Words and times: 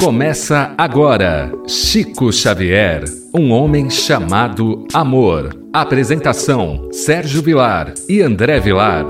Começa 0.00 0.74
agora 0.78 1.50
Chico 1.66 2.32
Xavier, 2.32 3.02
um 3.34 3.50
homem 3.50 3.90
chamado 3.90 4.86
amor. 4.94 5.50
Apresentação: 5.72 6.88
Sérgio 6.92 7.42
Vilar 7.42 7.92
e 8.08 8.22
André 8.22 8.60
Vilar. 8.60 9.04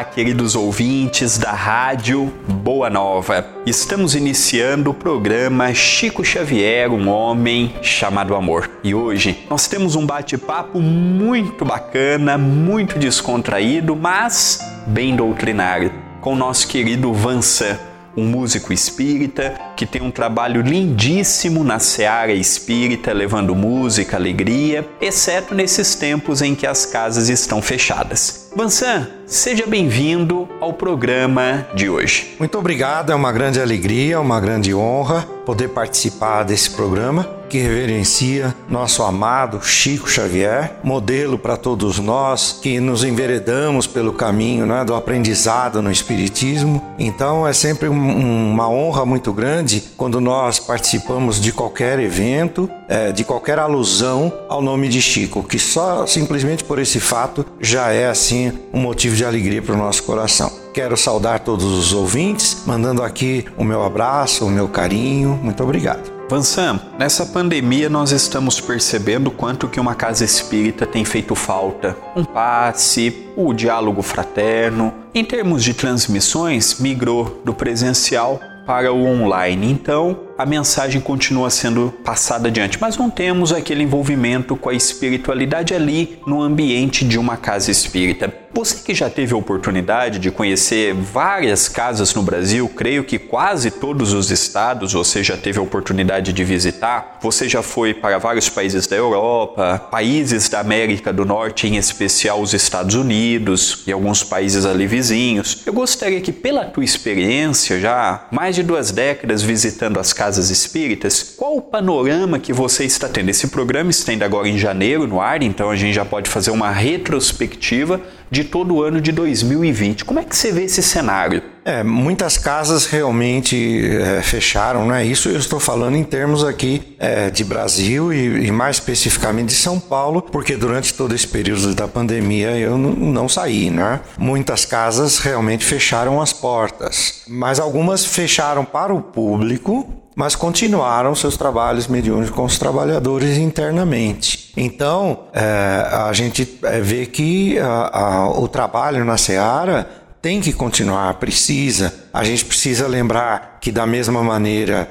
Olá, 0.00 0.08
queridos 0.08 0.56
ouvintes 0.56 1.36
da 1.36 1.52
Rádio 1.52 2.32
Boa 2.48 2.88
Nova. 2.88 3.46
Estamos 3.66 4.14
iniciando 4.14 4.92
o 4.92 4.94
programa 4.94 5.74
Chico 5.74 6.24
Xavier, 6.24 6.90
um 6.90 7.06
homem 7.10 7.74
chamado 7.82 8.34
amor. 8.34 8.70
E 8.82 8.94
hoje 8.94 9.44
nós 9.50 9.68
temos 9.68 9.96
um 9.96 10.06
bate-papo 10.06 10.80
muito 10.80 11.66
bacana, 11.66 12.38
muito 12.38 12.98
descontraído, 12.98 13.94
mas 13.94 14.60
bem 14.86 15.14
doutrinário, 15.14 15.92
com 16.22 16.34
nosso 16.34 16.66
querido 16.66 17.12
Vansan 17.12 17.89
um 18.16 18.24
músico 18.24 18.72
espírita 18.72 19.54
que 19.76 19.86
tem 19.86 20.02
um 20.02 20.10
trabalho 20.10 20.62
lindíssimo 20.62 21.64
na 21.64 21.78
seara 21.78 22.32
espírita, 22.32 23.12
levando 23.12 23.54
música, 23.54 24.16
alegria, 24.16 24.88
exceto 25.00 25.54
nesses 25.54 25.94
tempos 25.94 26.42
em 26.42 26.54
que 26.54 26.66
as 26.66 26.84
casas 26.84 27.28
estão 27.28 27.62
fechadas. 27.62 28.50
Vansan, 28.54 29.08
seja 29.26 29.66
bem-vindo 29.66 30.48
ao 30.60 30.72
programa 30.72 31.66
de 31.74 31.88
hoje. 31.88 32.34
Muito 32.38 32.58
obrigado, 32.58 33.12
é 33.12 33.14
uma 33.14 33.32
grande 33.32 33.60
alegria, 33.60 34.20
uma 34.20 34.40
grande 34.40 34.74
honra 34.74 35.26
poder 35.46 35.68
participar 35.68 36.42
desse 36.42 36.70
programa 36.70 37.39
que 37.50 37.58
reverencia 37.58 38.54
nosso 38.68 39.02
amado 39.02 39.60
Chico 39.60 40.08
Xavier, 40.08 40.76
modelo 40.84 41.36
para 41.36 41.56
todos 41.56 41.98
nós 41.98 42.58
que 42.62 42.78
nos 42.78 43.02
enveredamos 43.02 43.88
pelo 43.88 44.12
caminho 44.12 44.64
né, 44.64 44.84
do 44.84 44.94
aprendizado 44.94 45.82
no 45.82 45.90
Espiritismo. 45.90 46.80
Então 46.96 47.46
é 47.46 47.52
sempre 47.52 47.88
um, 47.88 48.52
uma 48.52 48.70
honra 48.70 49.04
muito 49.04 49.32
grande 49.32 49.82
quando 49.96 50.20
nós 50.20 50.60
participamos 50.60 51.40
de 51.40 51.50
qualquer 51.52 51.98
evento, 51.98 52.70
é, 52.88 53.10
de 53.10 53.24
qualquer 53.24 53.58
alusão 53.58 54.32
ao 54.48 54.62
nome 54.62 54.88
de 54.88 55.02
Chico, 55.02 55.42
que 55.42 55.58
só 55.58 56.06
simplesmente 56.06 56.62
por 56.62 56.78
esse 56.78 57.00
fato 57.00 57.44
já 57.60 57.90
é 57.90 58.06
assim 58.08 58.52
um 58.72 58.78
motivo 58.80 59.16
de 59.16 59.24
alegria 59.24 59.60
para 59.60 59.74
o 59.74 59.78
nosso 59.78 60.04
coração. 60.04 60.52
Quero 60.72 60.96
saudar 60.96 61.40
todos 61.40 61.64
os 61.64 61.92
ouvintes, 61.92 62.62
mandando 62.64 63.02
aqui 63.02 63.44
o 63.58 63.64
meu 63.64 63.82
abraço, 63.82 64.46
o 64.46 64.50
meu 64.50 64.68
carinho. 64.68 65.38
Muito 65.42 65.64
obrigado. 65.64 66.19
Vansam, 66.30 66.78
nessa 66.96 67.26
pandemia 67.26 67.88
nós 67.88 68.12
estamos 68.12 68.60
percebendo 68.60 69.32
quanto 69.32 69.66
que 69.66 69.80
uma 69.80 69.96
casa 69.96 70.24
espírita 70.24 70.86
tem 70.86 71.04
feito 71.04 71.34
falta. 71.34 71.96
Um 72.14 72.24
passe, 72.24 73.26
o 73.36 73.52
diálogo 73.52 74.00
fraterno. 74.00 74.94
Em 75.12 75.24
termos 75.24 75.64
de 75.64 75.74
transmissões, 75.74 76.78
migrou 76.78 77.42
do 77.44 77.52
presencial 77.52 78.38
para 78.64 78.92
o 78.92 79.04
online. 79.04 79.72
Então, 79.72 80.20
a 80.40 80.46
mensagem 80.46 81.02
continua 81.02 81.50
sendo 81.50 81.92
passada 82.02 82.48
adiante, 82.48 82.78
mas 82.80 82.96
não 82.96 83.10
temos 83.10 83.52
aquele 83.52 83.82
envolvimento 83.82 84.56
com 84.56 84.70
a 84.70 84.74
espiritualidade 84.74 85.74
ali 85.74 86.18
no 86.26 86.40
ambiente 86.40 87.04
de 87.04 87.18
uma 87.18 87.36
casa 87.36 87.70
espírita. 87.70 88.32
Você 88.52 88.82
que 88.82 88.92
já 88.94 89.08
teve 89.08 89.32
a 89.32 89.36
oportunidade 89.36 90.18
de 90.18 90.30
conhecer 90.30 90.92
várias 90.92 91.68
casas 91.68 92.12
no 92.14 92.22
Brasil, 92.22 92.68
creio 92.68 93.04
que 93.04 93.16
quase 93.16 93.70
todos 93.70 94.12
os 94.12 94.30
estados 94.30 94.92
você 94.92 95.22
já 95.22 95.36
teve 95.36 95.58
a 95.58 95.62
oportunidade 95.62 96.32
de 96.32 96.42
visitar. 96.42 97.18
Você 97.22 97.48
já 97.48 97.62
foi 97.62 97.94
para 97.94 98.18
vários 98.18 98.48
países 98.48 98.88
da 98.88 98.96
Europa, 98.96 99.86
países 99.90 100.48
da 100.48 100.60
América 100.60 101.12
do 101.12 101.24
Norte, 101.24 101.68
em 101.68 101.76
especial 101.76 102.40
os 102.40 102.52
Estados 102.52 102.96
Unidos 102.96 103.84
e 103.86 103.92
alguns 103.92 104.24
países 104.24 104.66
ali 104.66 104.86
vizinhos. 104.86 105.62
Eu 105.64 105.72
gostaria 105.72 106.20
que, 106.20 106.32
pela 106.32 106.64
tua 106.64 106.84
experiência, 106.84 107.78
já 107.78 108.26
mais 108.32 108.56
de 108.56 108.64
duas 108.64 108.90
décadas 108.90 109.42
visitando 109.42 110.00
as 110.00 110.12
casas 110.12 110.29
casas 110.30 110.48
espíritas, 110.48 111.34
qual 111.36 111.56
o 111.56 111.60
panorama 111.60 112.38
que 112.38 112.52
você 112.52 112.84
está 112.84 113.08
tendo? 113.08 113.30
Esse 113.30 113.48
programa 113.48 113.90
está 113.90 114.12
indo 114.12 114.22
agora 114.22 114.48
em 114.48 114.56
janeiro 114.56 115.04
no 115.08 115.20
ar, 115.20 115.42
então 115.42 115.68
a 115.68 115.74
gente 115.74 115.92
já 115.92 116.04
pode 116.04 116.30
fazer 116.30 116.52
uma 116.52 116.70
retrospectiva 116.70 118.00
de 118.30 118.44
todo 118.44 118.74
o 118.74 118.82
ano 118.82 119.00
de 119.00 119.12
2020. 119.12 120.04
Como 120.04 120.20
é 120.20 120.24
que 120.24 120.36
você 120.36 120.52
vê 120.52 120.64
esse 120.64 120.82
cenário? 120.82 121.42
É, 121.64 121.82
muitas 121.82 122.38
casas 122.38 122.86
realmente 122.86 123.84
é, 123.96 124.22
fecharam, 124.22 124.86
né? 124.86 125.04
Isso 125.04 125.28
eu 125.28 125.36
estou 125.36 125.60
falando 125.60 125.96
em 125.96 126.04
termos 126.04 126.42
aqui 126.42 126.96
é, 126.98 127.28
de 127.28 127.44
Brasil 127.44 128.12
e, 128.12 128.46
e, 128.46 128.50
mais 128.50 128.76
especificamente 128.76 129.48
de 129.48 129.54
São 129.54 129.78
Paulo, 129.78 130.22
porque 130.22 130.56
durante 130.56 130.94
todo 130.94 131.14
esse 131.14 131.26
período 131.26 131.74
da 131.74 131.86
pandemia 131.86 132.56
eu 132.56 132.78
não 132.78 133.28
saí, 133.28 133.68
né? 133.70 134.00
Muitas 134.16 134.64
casas 134.64 135.18
realmente 135.18 135.64
fecharam 135.64 136.20
as 136.20 136.32
portas, 136.32 137.22
mas 137.28 137.60
algumas 137.60 138.04
fecharam 138.04 138.64
para 138.64 138.94
o 138.94 139.02
público 139.02 140.00
mas 140.20 140.36
continuaram 140.36 141.14
seus 141.14 141.34
trabalhos 141.34 141.86
mediúnicos 141.86 142.30
com 142.34 142.44
os 142.44 142.58
trabalhadores 142.58 143.38
internamente. 143.38 144.49
Então, 144.56 145.28
é, 145.32 145.86
a 146.08 146.12
gente 146.12 146.58
é, 146.62 146.80
vê 146.80 147.06
que 147.06 147.58
a, 147.58 147.98
a, 147.98 148.30
o 148.30 148.48
trabalho 148.48 149.04
na 149.04 149.16
Seara 149.16 149.88
tem 150.20 150.40
que 150.40 150.52
continuar, 150.52 151.14
precisa. 151.14 152.08
A 152.12 152.24
gente 152.24 152.44
precisa 152.44 152.86
lembrar 152.86 153.58
que, 153.60 153.72
da 153.72 153.86
mesma 153.86 154.22
maneira 154.22 154.88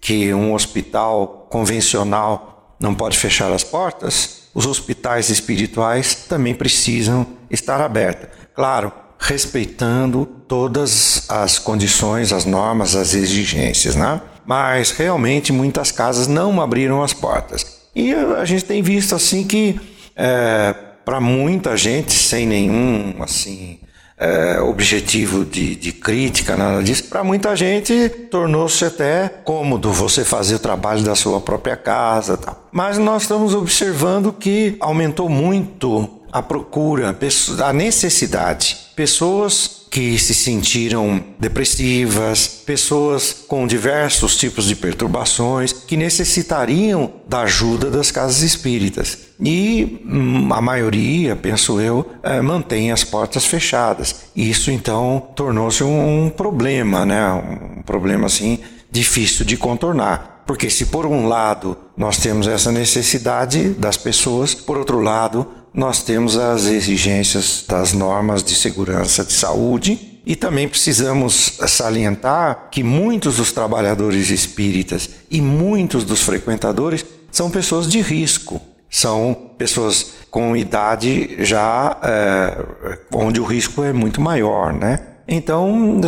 que 0.00 0.32
um 0.32 0.54
hospital 0.54 1.46
convencional 1.50 2.76
não 2.78 2.94
pode 2.94 3.18
fechar 3.18 3.52
as 3.52 3.64
portas, 3.64 4.42
os 4.54 4.66
hospitais 4.66 5.30
espirituais 5.30 6.14
também 6.14 6.54
precisam 6.54 7.26
estar 7.50 7.80
abertos. 7.80 8.28
Claro, 8.54 8.92
respeitando 9.18 10.26
todas 10.26 11.28
as 11.28 11.58
condições, 11.58 12.32
as 12.32 12.44
normas, 12.44 12.94
as 12.94 13.14
exigências, 13.14 13.96
né? 13.96 14.20
mas 14.46 14.92
realmente 14.92 15.52
muitas 15.52 15.92
casas 15.92 16.26
não 16.26 16.60
abriram 16.60 17.02
as 17.02 17.12
portas. 17.12 17.77
E 17.98 18.14
a 18.14 18.44
gente 18.44 18.64
tem 18.64 18.80
visto 18.80 19.12
assim 19.12 19.44
que 19.44 19.78
é, 20.14 20.72
para 21.04 21.20
muita 21.20 21.76
gente, 21.76 22.12
sem 22.12 22.46
nenhum 22.46 23.20
assim 23.20 23.80
é, 24.16 24.60
objetivo 24.60 25.44
de, 25.44 25.74
de, 25.74 25.90
crítica, 25.90 26.56
nada 26.56 26.80
disso, 26.80 27.08
para 27.08 27.24
muita 27.24 27.56
gente 27.56 28.08
tornou-se 28.30 28.84
até 28.84 29.28
cômodo 29.28 29.92
você 29.92 30.24
fazer 30.24 30.54
o 30.54 30.58
trabalho 30.60 31.02
da 31.02 31.16
sua 31.16 31.40
própria 31.40 31.76
casa. 31.76 32.36
Tal. 32.36 32.68
Mas 32.70 32.98
nós 32.98 33.22
estamos 33.22 33.52
observando 33.52 34.32
que 34.32 34.76
aumentou 34.78 35.28
muito 35.28 36.08
a 36.30 36.40
procura, 36.40 37.16
a 37.64 37.72
necessidade. 37.72 38.76
Pessoas 38.94 39.77
que 39.98 40.16
se 40.16 40.32
sentiram 40.32 41.20
depressivas, 41.40 42.46
pessoas 42.46 43.32
com 43.32 43.66
diversos 43.66 44.36
tipos 44.36 44.66
de 44.66 44.76
perturbações 44.76 45.72
que 45.72 45.96
necessitariam 45.96 47.10
da 47.26 47.40
ajuda 47.40 47.90
das 47.90 48.12
casas 48.12 48.42
espíritas. 48.42 49.18
E 49.40 50.00
hum, 50.06 50.54
a 50.54 50.60
maioria, 50.60 51.34
penso 51.34 51.80
eu, 51.80 52.08
é, 52.22 52.40
mantém 52.40 52.92
as 52.92 53.02
portas 53.02 53.44
fechadas. 53.44 54.26
Isso 54.36 54.70
então 54.70 55.30
tornou-se 55.34 55.82
um 55.82 56.30
problema, 56.30 57.04
né? 57.04 57.32
Um 57.32 57.82
problema 57.82 58.26
assim 58.26 58.60
difícil 58.88 59.44
de 59.44 59.56
contornar. 59.56 60.44
Porque 60.46 60.70
se 60.70 60.86
por 60.86 61.06
um 61.06 61.26
lado 61.26 61.76
nós 61.96 62.18
temos 62.18 62.46
essa 62.46 62.70
necessidade 62.70 63.70
das 63.70 63.96
pessoas, 63.96 64.54
por 64.54 64.78
outro 64.78 65.00
lado 65.00 65.57
nós 65.72 66.02
temos 66.02 66.36
as 66.36 66.66
exigências 66.66 67.64
das 67.66 67.92
normas 67.92 68.42
de 68.42 68.54
segurança 68.54 69.24
de 69.24 69.32
saúde 69.32 70.20
e 70.24 70.36
também 70.36 70.68
precisamos 70.68 71.58
salientar 71.66 72.68
que 72.70 72.82
muitos 72.82 73.36
dos 73.36 73.52
trabalhadores 73.52 74.30
espíritas 74.30 75.08
e 75.30 75.40
muitos 75.40 76.04
dos 76.04 76.22
frequentadores 76.22 77.04
são 77.30 77.50
pessoas 77.50 77.88
de 77.88 78.00
risco, 78.00 78.60
são 78.90 79.52
pessoas 79.56 80.12
com 80.30 80.56
idade 80.56 81.36
já 81.44 81.96
é, 82.02 82.64
onde 83.12 83.40
o 83.40 83.44
risco 83.44 83.82
é 83.82 83.92
muito 83.92 84.20
maior, 84.20 84.72
né? 84.72 85.00
Então 85.26 86.00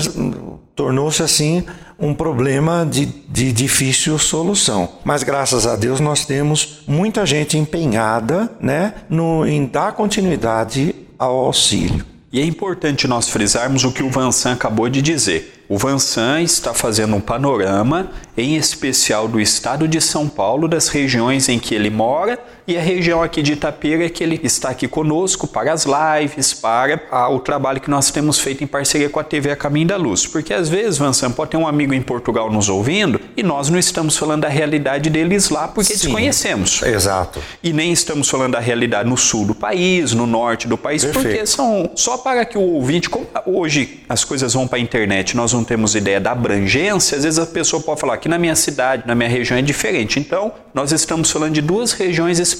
tornou-se 0.75 1.23
assim 1.23 1.65
um 2.01 2.15
problema 2.15 2.87
de, 2.91 3.07
de 3.07 3.53
difícil 3.53 4.19
solução. 4.19 4.89
Mas 5.05 5.23
graças 5.23 5.67
a 5.67 5.77
Deus 5.77 6.01
nós 6.01 6.25
temos 6.25 6.83
muita 6.87 7.27
gente 7.27 7.59
empenhada 7.59 8.51
né, 8.61 8.95
no, 9.09 9.47
em 9.47 9.67
dar 9.67 9.93
continuidade 9.93 10.95
ao 11.19 11.37
auxílio. 11.37 12.05
E 12.33 12.41
é 12.41 12.45
importante 12.45 13.09
nós 13.09 13.29
frisarmos 13.29 13.83
o 13.83 13.91
que 13.91 14.05
o 14.05 14.11
Vansan 14.11 14.53
acabou 14.53 14.89
de 14.89 15.03
dizer. 15.03 15.65
O 15.69 15.77
Vansan 15.77 16.41
está 16.43 16.73
fazendo 16.73 17.17
um 17.17 17.21
panorama, 17.21 18.11
em 18.37 18.57
especial 18.57 19.27
do 19.27 19.41
estado 19.41 19.89
de 19.89 20.01
São 20.01 20.29
Paulo, 20.29 20.69
das 20.69 20.89
regiões 20.89 21.49
em 21.49 21.59
que 21.59 21.75
ele 21.75 21.91
mora 21.91 22.39
E 22.71 22.79
a 22.79 22.81
região 22.81 23.21
aqui 23.21 23.43
de 23.43 23.55
Itapira 23.55 24.05
é 24.05 24.09
que 24.09 24.23
ele 24.23 24.39
está 24.45 24.71
aqui 24.71 24.87
conosco 24.87 25.49
para 25.49 25.73
as 25.73 25.85
lives, 25.85 26.55
para 26.55 27.03
a, 27.11 27.29
o 27.29 27.41
trabalho 27.41 27.81
que 27.81 27.91
nós 27.91 28.13
temos 28.13 28.39
feito 28.39 28.63
em 28.63 28.67
parceria 28.69 29.11
com 29.11 29.19
a 29.19 29.25
TV 29.25 29.51
A 29.51 29.57
Caminho 29.57 29.89
da 29.89 29.97
Luz. 29.97 30.25
Porque 30.25 30.55
às 30.55 30.69
vezes, 30.69 30.97
Vansan, 30.97 31.33
pode 31.33 31.51
ter 31.51 31.57
um 31.57 31.67
amigo 31.67 31.93
em 31.93 32.01
Portugal 32.01 32.49
nos 32.49 32.69
ouvindo 32.69 33.21
e 33.37 33.43
nós 33.43 33.69
não 33.69 33.77
estamos 33.77 34.17
falando 34.17 34.43
da 34.43 34.49
realidade 34.49 35.11
deles 35.11 35.49
lá 35.49 35.67
porque 35.67 35.97
Sim, 35.97 36.05
desconhecemos. 36.05 36.81
Exato. 36.83 37.43
E 37.61 37.73
nem 37.73 37.91
estamos 37.91 38.29
falando 38.29 38.53
da 38.53 38.61
realidade 38.61 39.09
no 39.09 39.17
sul 39.17 39.47
do 39.47 39.55
país, 39.55 40.13
no 40.13 40.25
norte 40.25 40.69
do 40.69 40.79
país, 40.79 41.05
Perfeito. 41.05 41.27
porque 41.27 41.47
são 41.47 41.91
só 41.97 42.19
para 42.19 42.45
que 42.45 42.57
o 42.57 42.63
ouvinte, 42.63 43.11
hoje 43.47 44.05
as 44.09 44.23
coisas 44.23 44.55
vão 44.55 44.69
para 44.69 44.79
a 44.79 44.81
internet, 44.81 45.37
nós 45.37 45.53
não 45.53 45.65
temos 45.65 45.97
ideia 45.97 46.21
da 46.21 46.31
abrangência, 46.31 47.19
às 47.19 47.25
vezes 47.25 47.41
a 47.41 47.47
pessoa 47.47 47.83
pode 47.83 48.01
falar 48.01 48.17
que 48.19 48.29
na 48.29 48.39
minha 48.39 48.55
cidade, 48.55 49.03
na 49.07 49.17
minha 49.17 49.29
região 49.29 49.59
é 49.59 49.63
diferente. 49.63 50.21
Então, 50.21 50.53
nós 50.73 50.93
estamos 50.93 51.33
falando 51.33 51.55
de 51.55 51.61
duas 51.61 51.91
regiões 51.91 52.39
específicas. 52.39 52.60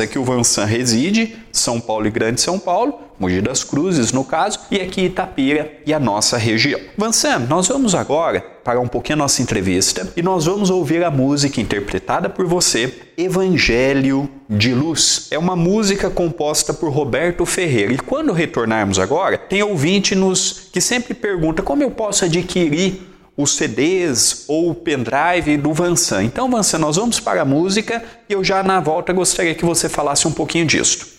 Aqui 0.00 0.18
o 0.18 0.24
Vansan 0.24 0.64
reside, 0.64 1.36
São 1.52 1.80
Paulo 1.80 2.06
e 2.06 2.10
Grande 2.10 2.40
São 2.40 2.58
Paulo, 2.58 3.00
Mogi 3.18 3.40
das 3.40 3.64
Cruzes, 3.64 4.12
no 4.12 4.24
caso, 4.24 4.58
e 4.70 4.80
aqui 4.80 5.02
Itapira 5.02 5.72
e 5.86 5.94
a 5.94 5.98
nossa 5.98 6.36
região. 6.36 6.80
Vansan, 6.96 7.40
nós 7.40 7.68
vamos 7.68 7.94
agora 7.94 8.40
para 8.62 8.80
um 8.80 8.88
pouquinho 8.88 9.16
a 9.16 9.22
nossa 9.22 9.40
entrevista 9.40 10.12
e 10.16 10.22
nós 10.22 10.44
vamos 10.44 10.70
ouvir 10.70 11.04
a 11.04 11.10
música 11.10 11.60
interpretada 11.60 12.28
por 12.28 12.46
você, 12.46 12.92
Evangelho 13.16 14.28
de 14.48 14.74
Luz. 14.74 15.28
É 15.30 15.38
uma 15.38 15.56
música 15.56 16.10
composta 16.10 16.74
por 16.74 16.90
Roberto 16.90 17.46
Ferreira. 17.46 17.92
E 17.92 17.98
quando 17.98 18.32
retornarmos 18.32 18.98
agora, 18.98 19.38
tem 19.38 19.62
ouvinte 19.62 20.14
nos 20.14 20.68
que 20.72 20.80
sempre 20.80 21.14
pergunta 21.14 21.62
como 21.62 21.82
eu 21.82 21.90
posso 21.90 22.24
adquirir 22.24 23.15
os 23.36 23.56
CDs 23.56 24.44
ou 24.48 24.70
o 24.70 24.74
pendrive 24.74 25.56
do 25.56 25.72
Vansan. 25.72 26.24
Então, 26.24 26.50
Vansan, 26.50 26.78
nós 26.78 26.96
vamos 26.96 27.20
para 27.20 27.42
a 27.42 27.44
música 27.44 28.02
e 28.28 28.32
eu 28.32 28.42
já 28.42 28.62
na 28.62 28.80
volta 28.80 29.12
gostaria 29.12 29.54
que 29.54 29.64
você 29.64 29.88
falasse 29.88 30.26
um 30.26 30.32
pouquinho 30.32 30.66
disso. 30.66 31.15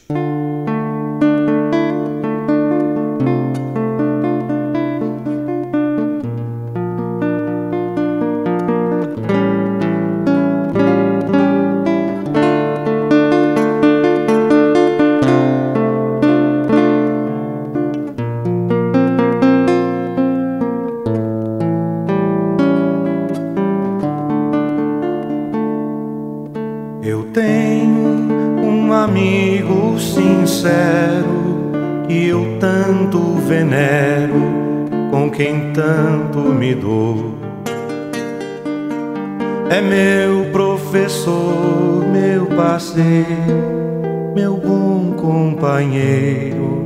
Meu 44.35 44.55
bom 44.55 45.13
companheiro 45.17 46.83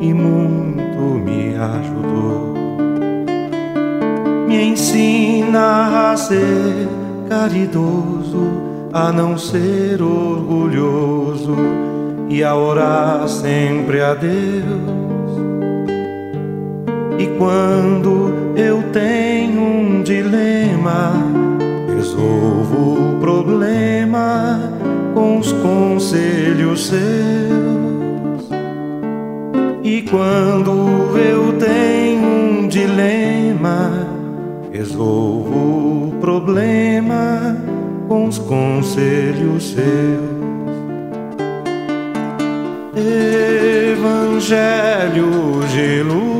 e 0.00 0.14
muito 0.14 1.02
me 1.22 1.54
ajudou. 1.54 2.54
Me 4.48 4.64
ensina 4.64 6.12
a 6.12 6.16
ser 6.16 6.88
caridoso, 7.28 8.48
a 8.90 9.12
não 9.12 9.36
ser 9.36 10.00
orgulhoso 10.00 11.56
e 12.30 12.42
a 12.42 12.56
orar 12.56 13.28
sempre 13.28 14.00
a 14.00 14.14
Deus. 14.14 14.64
E 17.18 17.26
quando 17.36 18.32
eu 18.56 18.82
tenho 18.94 19.60
um 19.60 20.02
dilema, 20.02 21.12
resolvo 21.94 22.63
os 25.38 25.52
conselhos 25.52 26.86
seus. 26.86 27.04
E 29.82 30.02
quando 30.02 31.16
eu 31.18 31.52
tenho 31.58 32.22
um 32.22 32.68
dilema, 32.68 34.08
resolvo 34.72 36.08
o 36.08 36.14
problema 36.20 37.56
com 38.08 38.26
os 38.26 38.38
conselhos 38.38 39.74
seus. 39.74 40.34
Evangelho 43.92 45.30
de 45.72 46.02
luz. 46.02 46.33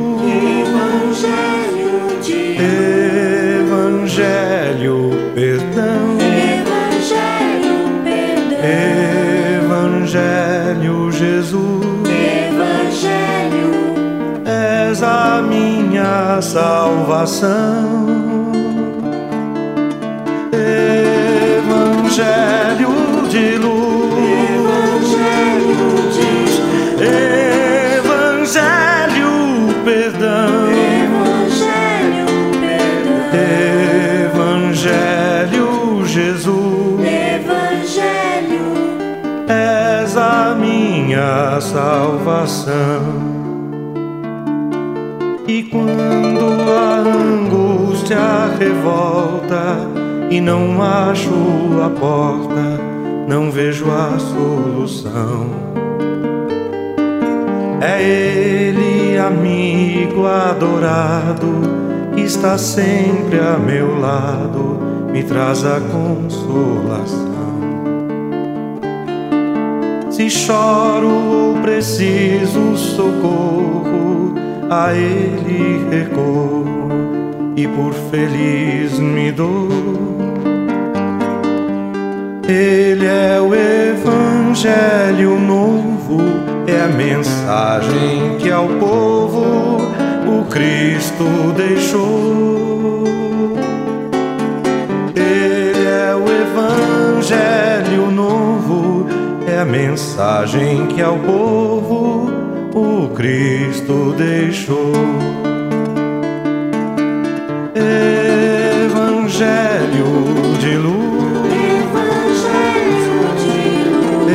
Salvação. 16.45 17.51
Evangelho 21.53 22.93
de 23.29 23.57
luz, 23.57 24.13
Evangelho 24.53 25.79
de 26.15 26.29
luz, 26.41 26.53
Evangelho 27.97 29.33
perdão, 29.83 30.69
Evangelho 31.03 32.29
perdão, 32.61 33.33
Evangelho 34.53 36.05
Jesus. 36.05 36.55
minha 40.59 41.59
salvação. 41.59 43.24
Quando 45.75 46.71
a 46.71 46.99
angústia 46.99 48.17
revolta 48.57 49.77
e 50.29 50.39
não 50.39 50.81
acho 50.81 51.29
a 51.83 51.89
porta, 51.89 52.79
não 53.27 53.51
vejo 53.51 53.85
a 53.91 54.17
solução. 54.17 55.47
É 57.81 58.01
Ele, 58.01 59.17
amigo 59.17 60.25
adorado, 60.25 61.47
que 62.15 62.21
está 62.21 62.57
sempre 62.57 63.37
a 63.39 63.57
meu 63.57 63.99
lado, 63.99 64.79
me 65.11 65.23
traz 65.23 65.65
a 65.65 65.81
consolação. 65.81 67.35
Se 70.09 70.29
choro 70.29 71.09
ou 71.09 71.55
preciso 71.61 72.77
a 74.83 74.93
Ele 74.93 75.87
recorro 75.89 76.65
e 77.55 77.67
por 77.67 77.93
feliz 78.11 78.99
me 78.99 79.31
dou. 79.31 79.69
Ele 82.47 83.05
é 83.05 83.39
o 83.41 83.53
Evangelho 83.55 85.39
novo, 85.39 86.19
é 86.67 86.81
a 86.83 86.87
mensagem 86.87 88.37
que 88.37 88.51
ao 88.51 88.67
povo 88.67 89.77
o 90.27 90.45
Cristo 90.49 91.23
deixou. 91.55 93.03
Ele 95.15 95.85
é 95.87 96.13
o 96.15 96.25
Evangelho 96.43 98.11
novo 98.11 99.07
é 99.47 99.59
a 99.59 99.65
mensagem 99.65 100.85
que 100.87 101.01
ao 101.01 101.17
povo 101.17 102.34
o 102.75 103.09
Cristo 103.15 104.13
deixou. 104.17 104.91
Evangelho 108.83 110.11
de 110.59 110.75
luz, 110.75 111.47
Evangelho 111.79 113.31
de 113.39 113.87
luz, 113.89 114.27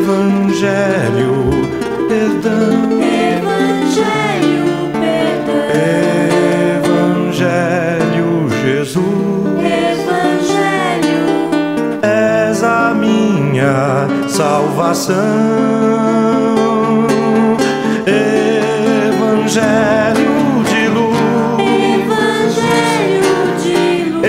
Evangelho 0.00 1.36
perdão, 2.08 2.72
Evangelho 3.36 4.66
perdão, 4.98 5.60
Evangelho 7.28 8.28
Jesus, 8.64 9.60
Evangelho 10.00 11.20
és 12.02 12.58
a 12.64 12.94
minha 12.94 14.08
salvação. 14.28 16.27
Evangelho 19.48 20.62
de 20.68 20.88
luz. 20.88 21.16
Evangelho 22.04 23.32
de 23.62 23.80
luz. 24.10 24.24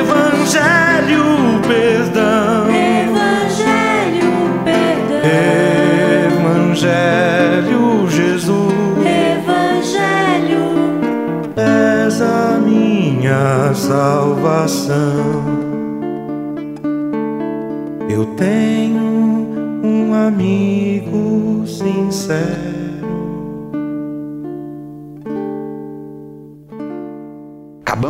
Evangelho 0.00 1.28
perdão. 1.68 2.64
Evangelho 2.70 4.32
perdão. 4.64 5.20
Evangelho 6.40 7.82
Jesus. 8.08 9.04
Evangelho. 9.04 10.64
És 11.54 12.22
a 12.22 12.58
minha 12.64 13.74
salvação. 13.74 15.43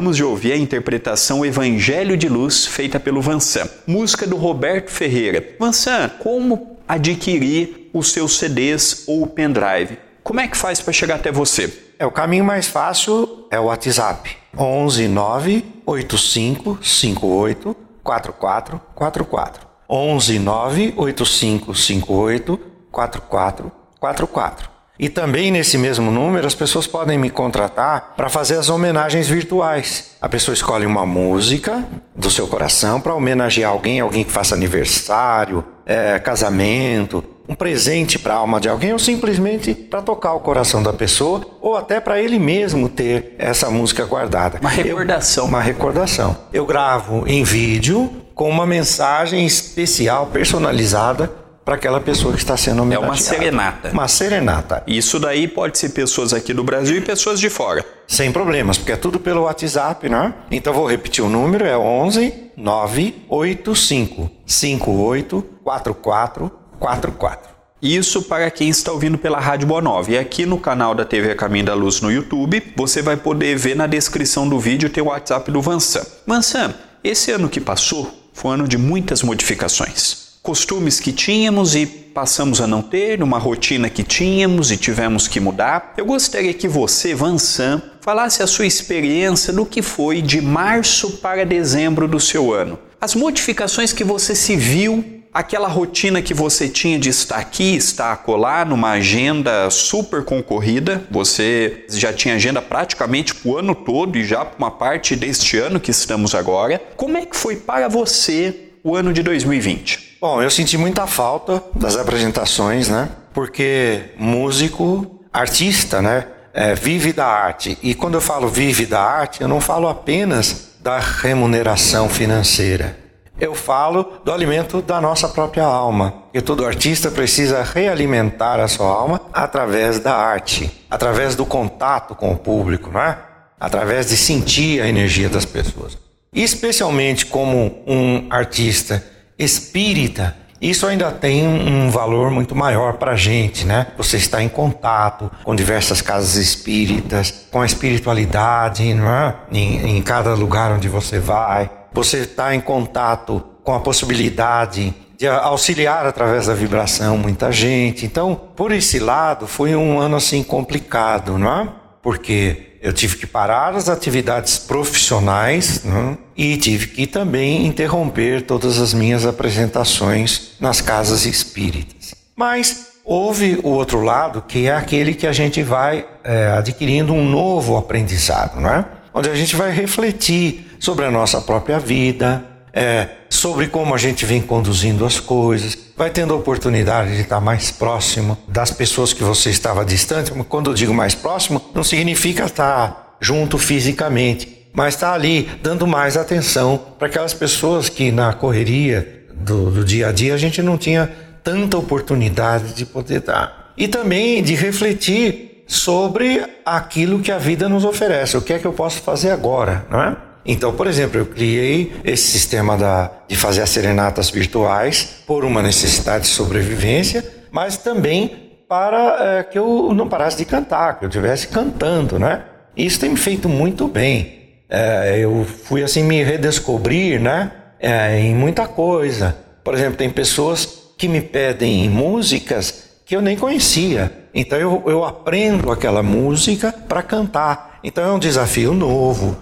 Acabamos 0.05 0.17
de 0.19 0.25
ouvir 0.25 0.53
a 0.53 0.57
interpretação 0.59 1.47
Evangelho 1.47 2.15
de 2.15 2.29
Luz 2.29 2.67
feita 2.67 3.01
pelo 3.01 3.23
Vansan, 3.23 3.67
música 3.87 4.27
do 4.27 4.37
Roberto 4.37 4.91
Ferreira. 4.91 5.57
Vansan, 5.59 6.11
como 6.19 6.77
adquirir 6.87 7.89
os 7.91 8.13
seus 8.13 8.37
CDs 8.37 9.05
ou 9.07 9.27
pendrive? 9.27 9.97
Como 10.23 10.41
é 10.41 10.47
que 10.47 10.59
faz 10.59 10.83
para 10.83 10.93
chegar 10.93 11.15
até 11.15 11.33
você? 11.33 11.73
É 11.99 12.05
o 12.05 12.11
caminho 12.11 12.45
mais 12.45 12.67
fácil 12.67 13.47
é 13.51 13.59
o 13.59 13.65
WhatsApp. 13.65 14.37
11 14.59 15.09
9 15.09 15.65
85 15.87 16.79
58 16.83 17.75
4444. 18.03 19.67
11 19.89 20.39
9 20.39 20.95
85 20.99 21.75
58 21.75 22.61
4444. 22.93 24.74
E 24.99 25.09
também 25.09 25.51
nesse 25.51 25.77
mesmo 25.77 26.11
número 26.11 26.47
as 26.47 26.55
pessoas 26.55 26.87
podem 26.87 27.19
me 27.19 27.29
contratar 27.29 28.15
para 28.17 28.29
fazer 28.29 28.57
as 28.57 28.69
homenagens 28.69 29.29
virtuais. 29.29 30.13
A 30.21 30.29
pessoa 30.29 30.55
escolhe 30.55 30.87
uma 30.87 31.05
música 31.05 31.85
do 32.15 32.31
seu 32.31 32.47
coração 32.47 33.01
para 33.01 33.15
homenagear 33.15 33.73
alguém, 33.73 33.99
alguém 33.99 34.23
que 34.23 34.31
faça 34.31 34.55
aniversário, 34.55 35.65
é, 35.85 36.19
casamento, 36.21 37.25
um 37.49 37.57
presente 37.57 38.19
para 38.19 38.35
a 38.35 38.37
alma 38.39 38.61
de 38.61 38.69
alguém 38.69 38.93
ou 38.93 38.99
simplesmente 38.99 39.75
para 39.75 40.01
tocar 40.01 40.33
o 40.35 40.41
coração 40.41 40.83
da 40.83 40.93
pessoa 40.93 41.45
ou 41.61 41.77
até 41.77 41.99
para 41.99 42.21
ele 42.21 42.39
mesmo 42.39 42.89
ter 42.89 43.35
essa 43.37 43.69
música 43.71 44.05
guardada. 44.05 44.59
Uma 44.61 44.71
recordação. 44.71 45.45
Eu, 45.45 45.49
uma 45.49 45.61
recordação. 45.61 46.37
Eu 46.53 46.65
gravo 46.65 47.25
em 47.27 47.43
vídeo 47.43 48.11
com 48.33 48.49
uma 48.49 48.67
mensagem 48.67 49.45
especial, 49.45 50.27
personalizada 50.27 51.44
para 51.65 51.77
aquela 51.77 52.01
pessoa 52.01 52.33
que 52.35 52.39
está 52.41 52.57
sendo 52.57 52.79
É 52.79 52.83
homenageada. 52.83 53.07
uma 53.11 53.17
serenata. 53.17 53.91
Uma 53.91 54.09
serenata. 54.09 54.83
Isso 54.87 55.19
daí 55.19 55.49
pode 55.49 55.79
ser 55.79 55.91
pessoas 55.91 56.35
aqui 56.35 56.53
do 56.53 56.63
Brasil 56.63 56.99
e 56.99 57.01
pessoas 57.01 57.41
de 57.41 57.49
fora. 57.49 57.85
Sem 58.07 58.31
problemas, 58.31 58.77
porque 58.77 58.93
é 58.93 58.97
tudo 58.97 59.19
pelo 59.19 59.43
WhatsApp, 59.43 60.09
né? 60.09 60.35
Então 60.51 60.75
vou 60.75 60.87
repetir 60.87 61.25
o 61.25 61.29
número, 61.29 61.65
é 61.65 61.77
11 61.77 62.35
985 62.57 64.31
58 64.47 65.43
44 65.65 66.51
44. 66.79 67.55
Isso 67.81 68.23
para 68.23 68.51
quem 68.51 68.69
está 68.71 68.93
ouvindo 68.93 69.19
pela 69.19 69.39
Rádio 69.39 69.67
Boa 69.69 69.81
Nova. 69.83 70.11
E 70.11 70.19
aqui 70.19 70.47
no 70.47 70.59
canal 70.59 70.95
da 70.95 71.05
TV 71.05 71.35
Caminho 71.35 71.67
da 71.67 71.75
Luz 71.75 72.01
no 72.01 72.11
YouTube, 72.11 72.63
você 72.77 73.03
vai 73.03 73.17
poder 73.17 73.57
ver 73.57 73.77
na 73.77 73.87
descrição 73.87 74.49
do 74.49 74.59
vídeo 74.59 74.89
tem 74.89 75.03
o 75.03 75.09
WhatsApp 75.09 75.51
do 75.51 75.61
Vansan. 75.61 76.03
Vansan, 76.27 76.75
esse 77.03 77.31
ano 77.31 77.49
que 77.49 77.61
passou 77.61 78.11
foi 78.33 78.51
um 78.51 78.55
ano 78.55 78.69
de 78.69 78.79
muitas 78.79 79.23
modificações. 79.23 80.24
Costumes 80.45 81.01
que 81.01 81.11
tínhamos 81.11 81.75
e 81.75 81.87
passamos 81.87 82.61
a 82.61 82.67
não 82.67 82.83
ter, 82.83 83.23
uma 83.23 83.39
rotina 83.39 83.89
que 83.89 84.03
tínhamos 84.03 84.71
e 84.71 84.77
tivemos 84.77 85.27
que 85.27 85.41
mudar. 85.41 85.95
Eu 85.97 86.05
gostaria 86.05 86.53
que 86.53 86.69
você, 86.69 87.15
Vansan, 87.15 87.81
falasse 88.03 88.43
a 88.43 88.47
sua 88.47 88.67
experiência 88.67 89.55
no 89.55 89.65
que 89.65 89.81
foi 89.81 90.21
de 90.21 90.43
março 90.43 91.13
para 91.13 91.47
dezembro 91.47 92.07
do 92.07 92.21
seu 92.21 92.53
ano. 92.53 92.79
As 93.01 93.15
modificações 93.15 93.91
que 93.91 94.05
você 94.05 94.35
se 94.35 94.55
viu 94.55 95.03
aquela 95.33 95.67
rotina 95.67 96.21
que 96.21 96.35
você 96.35 96.69
tinha 96.69 96.99
de 96.99 97.09
estar 97.09 97.39
aqui, 97.39 97.75
estar 97.77 98.13
acolá, 98.13 98.67
numa 98.67 98.91
agenda 98.91 99.71
super 99.71 100.27
concorrida, 100.27 101.07
você 101.11 101.87
já 101.89 102.13
tinha 102.13 102.35
agenda 102.35 102.61
praticamente 102.61 103.35
o 103.47 103.57
ano 103.57 103.75
todo 103.75 104.19
e 104.19 104.25
já 104.27 104.47
uma 104.59 104.71
parte 104.71 105.17
deste 105.17 105.57
ano 105.57 105.81
que 105.81 105.91
estamos 105.91 106.35
agora. 106.35 106.83
Como 106.99 107.17
é 107.17 107.25
que 107.25 107.35
foi 107.35 107.57
para 107.57 107.89
você 107.89 108.73
o 108.85 108.95
ano 108.95 109.11
de 109.11 109.23
2020? 109.23 110.04
Bom, 110.25 110.41
eu 110.41 110.49
senti 110.49 110.79
muita 110.79 111.07
falta 111.07 111.63
das 111.75 111.97
apresentações, 111.97 112.89
né? 112.89 113.11
Porque 113.35 114.15
músico, 114.17 115.23
artista, 115.31 116.01
né? 116.01 116.27
É, 116.55 116.75
vive 116.75 117.13
da 117.13 117.27
arte. 117.27 117.77
E 117.83 117.95
quando 117.95 118.15
eu 118.15 118.23
falo 118.23 118.49
vive 118.49 118.87
da 118.87 119.03
arte, 119.03 119.43
eu 119.43 119.49
não 119.49 119.61
falo 119.61 119.87
apenas 119.87 120.79
da 120.81 120.99
remuneração 120.99 122.09
financeira. 122.09 122.97
Eu 123.39 123.55
falo 123.55 124.15
do 124.25 124.33
alimento 124.33 124.81
da 124.81 124.99
nossa 124.99 125.29
própria 125.29 125.65
alma. 125.65 126.23
E 126.33 126.41
todo 126.41 126.65
artista 126.65 127.11
precisa 127.11 127.63
realimentar 127.63 128.61
a 128.61 128.67
sua 128.67 128.89
alma 128.89 129.21
através 129.31 130.01
da 130.01 130.17
arte, 130.17 130.87
através 130.91 131.37
do 131.37 131.45
contato 131.45 132.15
com 132.15 132.33
o 132.33 132.39
público, 132.39 132.91
não 132.91 133.03
é? 133.03 133.19
Através 133.61 134.09
de 134.09 134.17
sentir 134.17 134.81
a 134.81 134.89
energia 134.89 135.29
das 135.29 135.45
pessoas. 135.45 135.99
E 136.33 136.43
especialmente 136.43 137.27
como 137.27 137.83
um 137.87 138.27
artista 138.31 139.05
espírita, 139.39 140.37
isso 140.61 140.87
ainda 140.87 141.11
tem 141.11 141.47
um 141.47 141.91
valor 141.91 142.31
muito 142.31 142.55
maior 142.55 142.95
para 142.95 143.13
a 143.13 143.17
gente, 143.17 143.67
né? 143.67 143.89
Você 143.99 144.17
está 144.17 144.43
em 144.43 144.49
contato 144.49 145.31
com 145.43 145.55
diversas 145.55 146.01
casas 146.01 146.37
espíritas, 146.37 147.47
com 147.51 147.61
a 147.61 147.67
espiritualidade, 147.67 148.95
não 148.95 149.11
é? 149.11 149.35
Em, 149.53 149.99
em 149.99 150.03
cada 150.03 150.33
lugar 150.35 150.73
onde 150.73 150.89
você 150.89 151.19
vai. 151.19 151.71
Você 151.93 152.19
está 152.19 152.55
em 152.55 152.61
contato 152.61 153.45
com 153.63 153.75
a 153.75 153.81
possibilidade 153.81 154.95
de 155.19 155.27
auxiliar 155.29 156.07
através 156.07 156.47
da 156.47 156.55
vibração 156.55 157.19
muita 157.19 157.53
gente. 157.53 158.07
Então, 158.07 158.35
por 158.35 158.73
esse 158.73 158.99
lado, 158.99 159.47
foi 159.47 159.77
um 159.77 159.99
ano 159.99 160.17
assim 160.17 160.43
complicado, 160.43 161.37
não 161.39 161.61
é? 161.61 161.69
Porque 162.05 162.77
eu 162.81 162.93
tive 162.93 163.17
que 163.17 163.27
parar 163.27 163.75
as 163.75 163.89
atividades 163.89 164.59
profissionais 164.59 165.83
né? 165.83 166.19
e 166.37 166.57
tive 166.59 166.89
que 166.89 167.07
também 167.07 167.67
interromper 167.67 168.43
todas 168.43 168.79
as 168.79 168.93
minhas 168.93 169.25
apresentações 169.25 170.53
nas 170.61 170.83
casas 170.83 171.25
espíritas. 171.25 172.15
Mas 172.37 172.89
houve 173.03 173.59
o 173.63 173.71
outro 173.71 174.03
lado, 174.03 174.43
que 174.43 174.67
é 174.67 174.77
aquele 174.77 175.15
que 175.15 175.27
a 175.27 175.33
gente 175.33 175.63
vai 175.63 176.07
é, 176.23 176.49
adquirindo 176.49 177.15
um 177.15 177.27
novo 177.29 177.77
aprendizado, 177.77 178.61
não 178.61 178.71
é? 178.71 178.85
onde 179.15 179.31
a 179.31 179.35
gente 179.35 179.55
vai 179.55 179.71
refletir 179.71 180.77
sobre 180.79 181.07
a 181.07 181.11
nossa 181.11 181.41
própria 181.41 181.79
vida, 181.79 182.45
é, 182.73 183.09
sobre 183.31 183.69
como 183.69 183.95
a 183.95 183.99
gente 183.99 184.27
vem 184.27 184.43
conduzindo 184.43 185.07
as 185.07 185.21
coisas, 185.21 185.79
vai 185.97 186.11
tendo 186.11 186.35
a 186.35 186.37
oportunidade 186.37 187.15
de 187.15 187.23
estar 187.23 187.41
mais 187.41 187.71
próximo 187.71 188.37
das 188.49 188.71
pessoas 188.71 189.13
que 189.13 189.23
você 189.23 189.51
estava 189.51 189.85
distante. 189.85 190.33
Quando 190.49 190.71
eu 190.71 190.75
digo 190.75 190.93
mais 190.93 191.15
próximo, 191.15 191.63
não 191.75 191.85
significa 191.85 192.45
estar 192.45 193.17
junto 193.21 193.59
fisicamente, 193.59 194.69
mas 194.73 194.95
estar 194.95 195.15
ali 195.15 195.49
dando 195.63 195.87
mais 195.87 196.17
atenção 196.17 196.81
para 196.99 197.07
aquelas 197.07 197.33
pessoas 197.33 197.89
que 197.89 198.11
na 198.11 198.33
correria 198.33 199.27
do, 199.35 199.71
do 199.71 199.85
dia 199.85 200.09
a 200.09 200.13
dia 200.13 200.35
a 200.35 200.39
gente 200.39 200.61
não 200.63 200.77
tinha 200.77 201.11
tanta 201.43 201.77
oportunidade 201.77 202.75
de 202.75 202.85
poder 202.85 203.21
dar. 203.21 203.73
E 203.77 203.87
também 203.87 204.43
de 204.43 204.55
refletir 204.55 205.65
sobre 205.67 206.45
aquilo 206.65 207.21
que 207.21 207.33
a 207.33 207.39
vida 207.39 207.69
nos 207.69 207.85
oferece. 207.85 208.37
O 208.37 208.43
que 208.43 208.53
é 208.53 208.59
que 208.59 208.67
eu 208.67 208.73
posso 208.73 209.01
fazer 209.01 209.31
agora, 209.31 209.87
não 209.91 210.01
é? 210.01 210.17
Então, 210.47 210.75
por 210.75 210.87
exemplo, 210.87 211.19
eu 211.19 211.27
criei 211.27 211.95
esse 212.05 212.31
sistema 212.31 212.77
da, 212.77 213.11
de 213.27 213.37
fazer 213.37 213.63
as 213.63 213.71
serenatas 213.71 214.29
virtuais 214.31 215.23
por 215.27 215.45
uma 215.45 215.63
necessidade 215.63 216.25
de 216.25 216.31
sobrevivência, 216.31 217.25
mas 217.51 217.79
também 217.79 218.45
para 218.69 219.39
é, 219.39 219.43
que 219.43 219.59
eu 219.59 219.93
não 219.95 220.09
parasse 220.09 220.37
de 220.37 220.45
cantar, 220.45 220.99
que 220.99 221.05
eu 221.05 221.09
estivesse 221.09 221.49
cantando, 221.49 222.19
né? 222.19 222.45
Isso 222.77 223.01
tem 223.01 223.11
me 223.11 223.17
feito 223.17 223.49
muito 223.49 223.87
bem. 223.89 224.43
É, 224.69 225.19
eu 225.19 225.45
fui 225.45 225.83
assim 225.83 226.03
me 226.03 226.23
redescobrir, 226.23 227.21
né? 227.21 227.53
É, 227.79 228.19
em 228.19 228.35
muita 228.35 228.67
coisa. 228.67 229.37
Por 229.63 229.75
exemplo, 229.75 229.97
tem 229.97 230.11
pessoas 230.11 230.93
que 230.99 231.09
me 231.09 231.21
pedem 231.21 231.89
músicas 231.89 233.01
que 233.07 233.15
eu 233.15 233.21
nem 233.21 233.37
conhecia. 233.37 234.11
Então 234.35 234.59
eu, 234.59 234.83
eu 234.87 235.05
aprendo 235.05 235.71
aquela 235.71 236.03
música 236.03 236.73
para 236.73 237.03
cantar. 237.03 237.79
Então 237.85 238.05
é 238.05 238.13
um 238.13 238.19
desafio 238.19 238.73
novo 238.75 239.37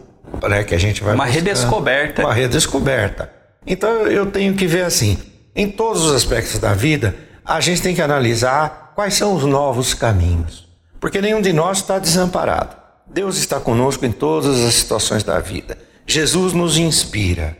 né, 0.48 0.64
que 0.64 0.74
a 0.74 0.78
gente 0.78 1.02
vai 1.02 1.14
Uma 1.14 1.24
buscando. 1.24 1.44
redescoberta. 1.44 2.22
Uma 2.22 2.32
redescoberta. 2.34 3.32
Então 3.66 4.06
eu 4.06 4.26
tenho 4.26 4.54
que 4.54 4.66
ver 4.66 4.84
assim, 4.84 5.18
em 5.54 5.68
todos 5.68 6.04
os 6.04 6.12
aspectos 6.12 6.58
da 6.58 6.74
vida, 6.74 7.14
a 7.44 7.60
gente 7.60 7.82
tem 7.82 7.94
que 7.94 8.02
analisar 8.02 8.92
quais 8.94 9.14
são 9.14 9.34
os 9.34 9.44
novos 9.44 9.94
caminhos. 9.94 10.68
Porque 11.00 11.20
nenhum 11.20 11.40
de 11.40 11.52
nós 11.52 11.78
está 11.78 11.98
desamparado. 11.98 12.76
Deus 13.06 13.36
está 13.36 13.60
conosco 13.60 14.06
em 14.06 14.12
todas 14.12 14.64
as 14.64 14.74
situações 14.74 15.22
da 15.22 15.38
vida. 15.40 15.76
Jesus 16.06 16.52
nos 16.52 16.78
inspira. 16.78 17.56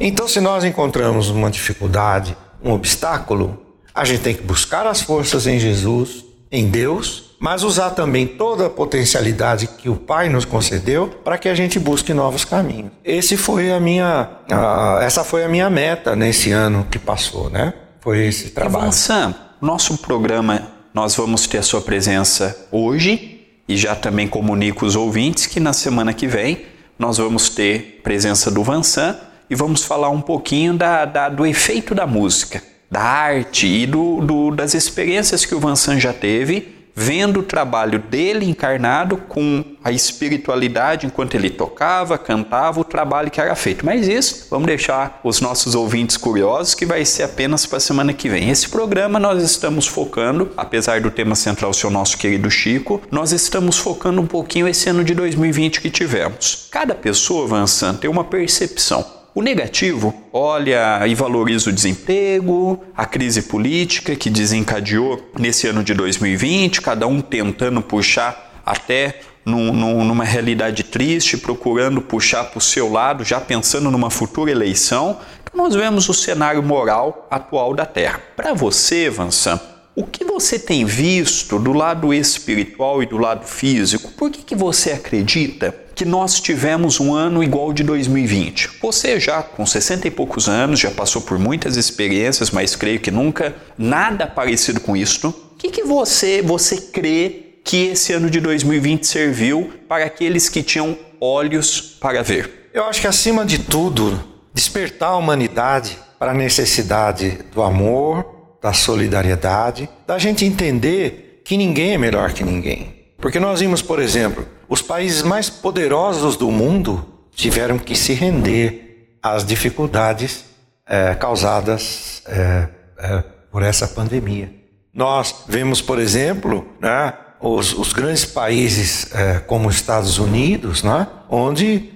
Então, 0.00 0.26
se 0.26 0.40
nós 0.40 0.64
encontramos 0.64 1.28
uma 1.28 1.50
dificuldade, 1.50 2.36
um 2.62 2.72
obstáculo, 2.72 3.62
a 3.94 4.04
gente 4.04 4.22
tem 4.22 4.34
que 4.34 4.42
buscar 4.42 4.86
as 4.86 5.00
forças 5.00 5.46
em 5.46 5.58
Jesus, 5.58 6.24
em 6.50 6.68
Deus, 6.68 7.36
mas 7.40 7.62
usar 7.62 7.90
também 7.90 8.26
toda 8.26 8.66
a 8.66 8.70
potencialidade 8.70 9.66
que 9.66 9.88
o 9.88 9.96
Pai 9.96 10.28
nos 10.28 10.44
concedeu 10.44 11.08
para 11.22 11.38
que 11.38 11.48
a 11.48 11.54
gente 11.54 11.78
busque 11.78 12.12
novos 12.14 12.44
caminhos. 12.44 12.90
Esse 13.04 13.36
foi 13.36 13.70
a 13.72 13.78
minha, 13.78 14.28
a- 14.50 14.98
essa 15.02 15.22
foi 15.22 15.44
a 15.44 15.48
minha 15.48 15.68
meta 15.70 16.16
nesse 16.16 16.50
ano 16.50 16.86
que 16.90 16.98
passou, 16.98 17.50
né? 17.50 17.74
Foi 18.00 18.26
esse 18.26 18.50
trabalho. 18.50 18.84
Ivan 18.84 18.92
Sam, 18.92 19.34
nosso 19.60 19.98
programa 19.98 20.68
nós 20.94 21.14
vamos 21.14 21.46
ter 21.46 21.58
a 21.58 21.62
sua 21.62 21.80
presença 21.80 22.66
hoje 22.72 23.46
e 23.68 23.76
já 23.76 23.94
também 23.94 24.26
comunico 24.26 24.86
os 24.86 24.96
ouvintes 24.96 25.46
que 25.46 25.60
na 25.60 25.72
semana 25.72 26.12
que 26.14 26.26
vem 26.26 26.62
nós 26.98 27.18
vamos 27.18 27.48
ter 27.50 28.00
presença 28.02 28.50
do 28.50 28.64
Vansan 28.64 29.16
e 29.50 29.54
vamos 29.54 29.84
falar 29.84 30.08
um 30.10 30.20
pouquinho 30.20 30.74
da, 30.74 31.04
da 31.04 31.28
do 31.28 31.46
efeito 31.46 31.94
da 31.94 32.06
música, 32.06 32.62
da 32.90 33.00
arte 33.00 33.66
e 33.66 33.86
do, 33.86 34.20
do, 34.20 34.50
das 34.50 34.74
experiências 34.74 35.44
que 35.44 35.54
o 35.54 35.60
Vansan 35.60 35.98
já 35.98 36.12
teve 36.12 36.78
vendo 36.98 37.40
o 37.40 37.42
trabalho 37.44 38.00
dele 38.00 38.44
encarnado 38.44 39.16
com 39.16 39.64
a 39.84 39.92
espiritualidade 39.92 41.06
enquanto 41.06 41.36
ele 41.36 41.48
tocava, 41.48 42.18
cantava, 42.18 42.80
o 42.80 42.84
trabalho 42.84 43.30
que 43.30 43.40
era 43.40 43.54
feito. 43.54 43.86
Mas 43.86 44.08
isso, 44.08 44.48
vamos 44.50 44.66
deixar 44.66 45.20
os 45.22 45.40
nossos 45.40 45.76
ouvintes 45.76 46.16
curiosos, 46.16 46.74
que 46.74 46.84
vai 46.84 47.04
ser 47.04 47.22
apenas 47.22 47.64
para 47.64 47.76
a 47.76 47.80
semana 47.80 48.12
que 48.12 48.28
vem. 48.28 48.50
Esse 48.50 48.68
programa 48.68 49.20
nós 49.20 49.40
estamos 49.44 49.86
focando, 49.86 50.50
apesar 50.56 51.00
do 51.00 51.08
tema 51.08 51.36
central 51.36 51.72
ser 51.72 51.86
o 51.86 51.90
nosso 51.90 52.18
querido 52.18 52.50
Chico, 52.50 53.00
nós 53.12 53.30
estamos 53.30 53.78
focando 53.78 54.20
um 54.20 54.26
pouquinho 54.26 54.66
esse 54.66 54.90
ano 54.90 55.04
de 55.04 55.14
2020 55.14 55.80
que 55.80 55.90
tivemos. 55.90 56.66
Cada 56.68 56.96
pessoa, 56.96 57.46
Vansan, 57.46 57.94
tem 57.94 58.10
uma 58.10 58.24
percepção. 58.24 59.17
O 59.38 59.40
negativo 59.40 60.12
olha 60.32 61.06
e 61.06 61.14
valoriza 61.14 61.70
o 61.70 61.72
desemprego, 61.72 62.82
a 62.96 63.06
crise 63.06 63.42
política 63.42 64.16
que 64.16 64.28
desencadeou 64.28 65.30
nesse 65.38 65.68
ano 65.68 65.84
de 65.84 65.94
2020, 65.94 66.82
cada 66.82 67.06
um 67.06 67.20
tentando 67.20 67.80
puxar 67.80 68.60
até 68.66 69.20
num, 69.44 69.72
num, 69.72 70.04
numa 70.04 70.24
realidade 70.24 70.82
triste, 70.82 71.36
procurando 71.36 72.00
puxar 72.00 72.46
para 72.46 72.58
o 72.58 72.60
seu 72.60 72.90
lado, 72.90 73.24
já 73.24 73.40
pensando 73.40 73.92
numa 73.92 74.10
futura 74.10 74.50
eleição. 74.50 75.20
Nós 75.54 75.72
vemos 75.72 76.08
o 76.08 76.14
cenário 76.14 76.60
moral 76.60 77.28
atual 77.30 77.74
da 77.74 77.86
Terra. 77.86 78.20
Para 78.34 78.54
você, 78.54 79.08
Vansan, 79.08 79.60
o 79.98 80.06
que 80.06 80.24
você 80.24 80.60
tem 80.60 80.84
visto 80.84 81.58
do 81.58 81.72
lado 81.72 82.14
espiritual 82.14 83.02
e 83.02 83.06
do 83.06 83.18
lado 83.18 83.44
físico? 83.44 84.12
Por 84.12 84.30
que, 84.30 84.44
que 84.44 84.54
você 84.54 84.92
acredita 84.92 85.74
que 85.92 86.04
nós 86.04 86.40
tivemos 86.40 87.00
um 87.00 87.12
ano 87.12 87.42
igual 87.42 87.72
de 87.72 87.82
2020? 87.82 88.78
Você 88.80 89.18
já 89.18 89.42
com 89.42 89.66
60 89.66 90.06
e 90.06 90.10
poucos 90.12 90.48
anos, 90.48 90.78
já 90.78 90.92
passou 90.92 91.20
por 91.20 91.36
muitas 91.36 91.76
experiências, 91.76 92.52
mas 92.52 92.76
creio 92.76 93.00
que 93.00 93.10
nunca 93.10 93.56
nada 93.76 94.24
parecido 94.24 94.78
com 94.78 94.96
isto. 94.96 95.30
O 95.30 95.56
que, 95.58 95.68
que 95.68 95.82
você, 95.82 96.42
você 96.42 96.76
crê 96.76 97.56
que 97.64 97.88
esse 97.88 98.12
ano 98.12 98.30
de 98.30 98.38
2020 98.38 99.04
serviu 99.04 99.72
para 99.88 100.04
aqueles 100.04 100.48
que 100.48 100.62
tinham 100.62 100.96
olhos 101.20 101.80
para 101.80 102.22
ver? 102.22 102.70
Eu 102.72 102.84
acho 102.84 103.00
que 103.00 103.08
acima 103.08 103.44
de 103.44 103.58
tudo, 103.58 104.22
despertar 104.54 105.08
a 105.08 105.16
humanidade 105.16 105.98
para 106.20 106.30
a 106.30 106.34
necessidade 106.34 107.40
do 107.52 107.62
amor, 107.62 108.37
da 108.60 108.72
solidariedade, 108.72 109.88
da 110.06 110.18
gente 110.18 110.44
entender 110.44 111.42
que 111.44 111.56
ninguém 111.56 111.94
é 111.94 111.98
melhor 111.98 112.32
que 112.32 112.44
ninguém. 112.44 112.94
Porque 113.18 113.40
nós 113.40 113.60
vimos, 113.60 113.82
por 113.82 114.00
exemplo, 114.00 114.46
os 114.68 114.82
países 114.82 115.22
mais 115.22 115.48
poderosos 115.48 116.36
do 116.36 116.50
mundo 116.50 117.04
tiveram 117.32 117.78
que 117.78 117.94
se 117.94 118.12
render 118.12 119.18
às 119.22 119.44
dificuldades 119.44 120.44
é, 120.86 121.14
causadas 121.14 122.22
é, 122.26 122.68
é, 122.98 123.24
por 123.50 123.62
essa 123.62 123.88
pandemia. 123.88 124.52
Nós 124.92 125.44
vemos, 125.48 125.80
por 125.80 125.98
exemplo, 125.98 126.66
né, 126.80 127.12
os, 127.40 127.72
os, 127.72 127.92
grandes 127.92 128.24
países 128.24 129.10
como 129.46 129.68
os 129.68 129.76
Estados 129.76 130.18
Unidos, 130.18 130.82
né, 130.82 131.06
onde 131.28 131.92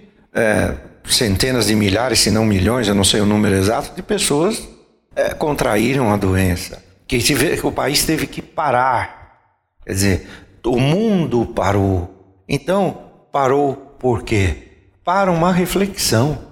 centenas 1.05 1.67
de 1.67 1.75
milhares, 1.75 2.21
se 2.21 2.31
não 2.31 2.45
milhões, 2.45 2.87
eu 2.87 2.95
não 2.95 3.03
sei 3.03 3.21
o 3.21 3.27
número 3.27 3.57
exato, 3.57 3.95
de 3.97 4.03
pessoas 4.03 4.69
é, 5.15 5.35
contraíram 5.35 6.13
a 6.13 6.17
doença, 6.17 6.83
que, 7.07 7.19
tive, 7.19 7.57
que 7.57 7.67
o 7.67 7.73
país 7.73 8.05
teve 8.05 8.27
que 8.27 8.41
parar. 8.41 9.41
Quer 9.85 9.93
dizer, 9.93 10.29
o 10.65 10.79
mundo 10.79 11.47
parou. 11.47 12.43
Então, 12.49 13.11
parou 13.31 13.97
por 13.99 14.23
quê? 14.23 14.69
Para 15.05 15.31
uma 15.31 15.53
reflexão. 15.53 16.51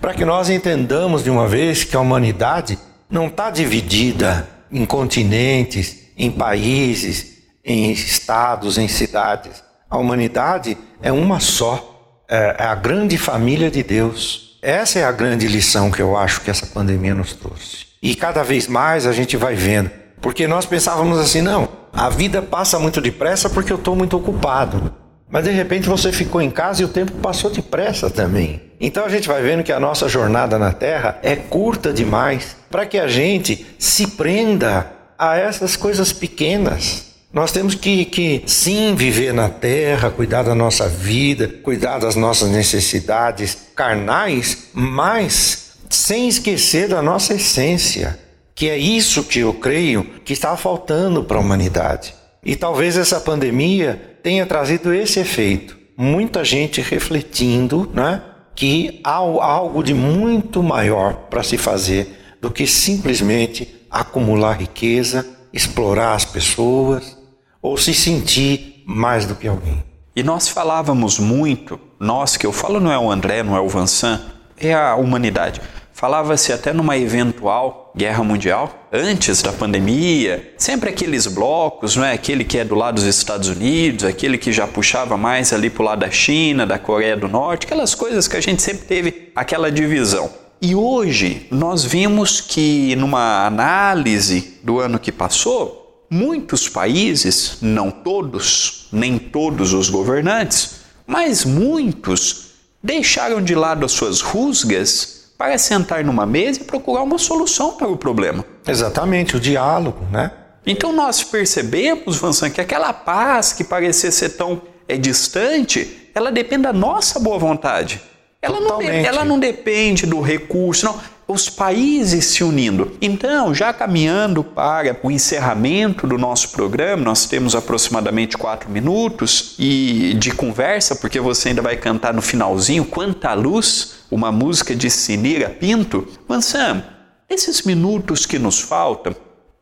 Para 0.00 0.14
que 0.14 0.24
nós 0.24 0.48
entendamos 0.48 1.22
de 1.22 1.30
uma 1.30 1.46
vez 1.46 1.84
que 1.84 1.96
a 1.96 2.00
humanidade 2.00 2.78
não 3.08 3.26
está 3.26 3.50
dividida 3.50 4.48
em 4.70 4.84
continentes, 4.84 6.08
em 6.16 6.30
países, 6.30 7.42
em 7.64 7.92
estados, 7.92 8.78
em 8.78 8.88
cidades. 8.88 9.62
A 9.88 9.98
humanidade 9.98 10.76
é 11.00 11.12
uma 11.12 11.38
só, 11.38 12.22
é, 12.28 12.56
é 12.58 12.64
a 12.64 12.74
grande 12.74 13.16
família 13.16 13.70
de 13.70 13.82
Deus. 13.82 14.58
Essa 14.60 14.98
é 15.00 15.04
a 15.04 15.12
grande 15.12 15.46
lição 15.46 15.90
que 15.90 16.00
eu 16.00 16.16
acho 16.16 16.40
que 16.40 16.50
essa 16.50 16.66
pandemia 16.66 17.14
nos 17.14 17.34
trouxe. 17.34 17.86
E 18.04 18.14
cada 18.14 18.42
vez 18.42 18.68
mais 18.68 19.06
a 19.06 19.12
gente 19.12 19.34
vai 19.34 19.54
vendo. 19.54 19.90
Porque 20.20 20.46
nós 20.46 20.66
pensávamos 20.66 21.18
assim, 21.18 21.40
não, 21.40 21.66
a 21.90 22.10
vida 22.10 22.42
passa 22.42 22.78
muito 22.78 23.00
depressa 23.00 23.48
porque 23.48 23.72
eu 23.72 23.78
estou 23.78 23.96
muito 23.96 24.14
ocupado. 24.14 24.92
Mas 25.30 25.44
de 25.44 25.50
repente 25.50 25.88
você 25.88 26.12
ficou 26.12 26.42
em 26.42 26.50
casa 26.50 26.82
e 26.82 26.84
o 26.84 26.88
tempo 26.88 27.12
passou 27.12 27.50
depressa 27.50 28.10
também. 28.10 28.60
Então 28.78 29.06
a 29.06 29.08
gente 29.08 29.26
vai 29.26 29.40
vendo 29.40 29.62
que 29.62 29.72
a 29.72 29.80
nossa 29.80 30.06
jornada 30.06 30.58
na 30.58 30.70
Terra 30.70 31.18
é 31.22 31.34
curta 31.34 31.94
demais 31.94 32.54
para 32.70 32.84
que 32.84 32.98
a 32.98 33.08
gente 33.08 33.64
se 33.78 34.08
prenda 34.08 34.92
a 35.18 35.38
essas 35.38 35.74
coisas 35.74 36.12
pequenas. 36.12 37.14
Nós 37.32 37.52
temos 37.52 37.74
que, 37.74 38.04
que 38.04 38.42
sim 38.46 38.94
viver 38.94 39.32
na 39.32 39.48
terra, 39.48 40.10
cuidar 40.10 40.42
da 40.42 40.54
nossa 40.54 40.86
vida, 40.88 41.48
cuidar 41.48 41.98
das 41.98 42.14
nossas 42.14 42.50
necessidades 42.50 43.56
carnais, 43.74 44.68
mas 44.72 45.63
sem 45.94 46.28
esquecer 46.28 46.88
da 46.88 47.00
nossa 47.00 47.34
essência, 47.34 48.18
que 48.54 48.68
é 48.68 48.76
isso 48.76 49.24
que 49.24 49.40
eu 49.40 49.54
creio 49.54 50.04
que 50.24 50.32
está 50.32 50.56
faltando 50.56 51.24
para 51.24 51.36
a 51.36 51.40
humanidade. 51.40 52.14
E 52.44 52.54
talvez 52.56 52.96
essa 52.96 53.20
pandemia 53.20 54.18
tenha 54.22 54.44
trazido 54.46 54.92
esse 54.92 55.20
efeito. 55.20 55.76
Muita 55.96 56.44
gente 56.44 56.80
refletindo 56.80 57.90
né, 57.94 58.22
que 58.54 59.00
há 59.02 59.14
algo 59.14 59.82
de 59.82 59.94
muito 59.94 60.62
maior 60.62 61.14
para 61.30 61.42
se 61.42 61.56
fazer 61.56 62.36
do 62.40 62.50
que 62.50 62.66
simplesmente 62.66 63.86
acumular 63.90 64.60
riqueza, 64.60 65.26
explorar 65.52 66.14
as 66.14 66.24
pessoas 66.24 67.16
ou 67.62 67.76
se 67.76 67.94
sentir 67.94 68.82
mais 68.86 69.24
do 69.24 69.34
que 69.34 69.48
alguém. 69.48 69.82
E 70.14 70.22
nós 70.22 70.48
falávamos 70.48 71.18
muito, 71.18 71.80
nós 71.98 72.36
que 72.36 72.46
eu 72.46 72.52
falo 72.52 72.78
não 72.78 72.92
é 72.92 72.98
o 72.98 73.10
André, 73.10 73.42
não 73.42 73.56
é 73.56 73.60
o 73.60 73.68
Vansan, 73.68 74.20
é 74.56 74.74
a 74.74 74.94
humanidade. 74.94 75.60
Falava-se 75.94 76.52
até 76.52 76.72
numa 76.72 76.98
eventual 76.98 77.92
guerra 77.96 78.24
mundial, 78.24 78.88
antes 78.92 79.40
da 79.40 79.52
pandemia, 79.52 80.52
sempre 80.58 80.90
aqueles 80.90 81.28
blocos, 81.28 81.94
não 81.94 82.04
é? 82.04 82.12
Aquele 82.12 82.42
que 82.42 82.58
é 82.58 82.64
do 82.64 82.74
lado 82.74 82.96
dos 82.96 83.04
Estados 83.04 83.48
Unidos, 83.48 84.04
aquele 84.04 84.36
que 84.36 84.52
já 84.52 84.66
puxava 84.66 85.16
mais 85.16 85.52
ali 85.52 85.70
para 85.70 85.82
o 85.82 85.86
lado 85.86 86.00
da 86.00 86.10
China, 86.10 86.66
da 86.66 86.80
Coreia 86.80 87.16
do 87.16 87.28
Norte, 87.28 87.66
aquelas 87.66 87.94
coisas 87.94 88.26
que 88.26 88.36
a 88.36 88.40
gente 88.40 88.60
sempre 88.60 88.86
teve 88.86 89.30
aquela 89.36 89.70
divisão. 89.70 90.28
E 90.60 90.74
hoje 90.74 91.46
nós 91.48 91.84
vimos 91.84 92.40
que 92.40 92.96
numa 92.96 93.46
análise 93.46 94.58
do 94.64 94.80
ano 94.80 94.98
que 94.98 95.12
passou, 95.12 96.04
muitos 96.10 96.68
países, 96.68 97.58
não 97.62 97.92
todos, 97.92 98.88
nem 98.90 99.16
todos 99.16 99.72
os 99.72 99.88
governantes, 99.88 100.80
mas 101.06 101.44
muitos 101.44 102.46
deixaram 102.82 103.40
de 103.40 103.54
lado 103.54 103.86
as 103.86 103.92
suas 103.92 104.20
rusgas 104.20 105.13
para 105.36 105.58
sentar 105.58 106.04
numa 106.04 106.24
mesa 106.26 106.60
e 106.60 106.64
procurar 106.64 107.02
uma 107.02 107.18
solução 107.18 107.72
para 107.72 107.88
o 107.88 107.96
problema. 107.96 108.44
Exatamente, 108.66 109.36
o 109.36 109.40
diálogo, 109.40 110.04
né? 110.10 110.30
Então 110.66 110.92
nós 110.92 111.22
percebemos, 111.22 112.16
Vansan, 112.16 112.50
que 112.50 112.60
aquela 112.60 112.92
paz 112.92 113.52
que 113.52 113.62
parecia 113.62 114.10
ser 114.10 114.30
tão 114.30 114.62
é, 114.88 114.96
distante, 114.96 116.10
ela 116.14 116.32
depende 116.32 116.62
da 116.62 116.72
nossa 116.72 117.18
boa 117.18 117.38
vontade. 117.38 118.00
Ela 118.40 118.60
não, 118.60 118.82
ela 118.82 119.24
não 119.24 119.38
depende 119.38 120.06
do 120.06 120.20
recurso, 120.20 120.84
não 120.84 121.00
os 121.26 121.48
países 121.48 122.26
se 122.26 122.44
unindo. 122.44 122.92
Então, 123.00 123.54
já 123.54 123.72
caminhando 123.72 124.44
para 124.44 124.96
o 125.02 125.10
encerramento 125.10 126.06
do 126.06 126.18
nosso 126.18 126.50
programa, 126.50 127.02
nós 127.02 127.26
temos 127.26 127.54
aproximadamente 127.54 128.36
quatro 128.36 128.70
minutos 128.70 129.54
e 129.58 130.14
de 130.14 130.30
conversa, 130.32 130.94
porque 130.96 131.18
você 131.18 131.48
ainda 131.48 131.62
vai 131.62 131.76
cantar 131.76 132.12
no 132.12 132.22
finalzinho 132.22 132.84
Quanta 132.84 133.32
Luz, 133.32 134.04
uma 134.10 134.30
música 134.30 134.74
de 134.74 134.90
Sinira 134.90 135.48
Pinto. 135.48 136.06
Mansam, 136.28 136.82
esses 137.28 137.62
minutos 137.62 138.26
que 138.26 138.38
nos 138.38 138.60
faltam, 138.60 139.12
o 139.12 139.16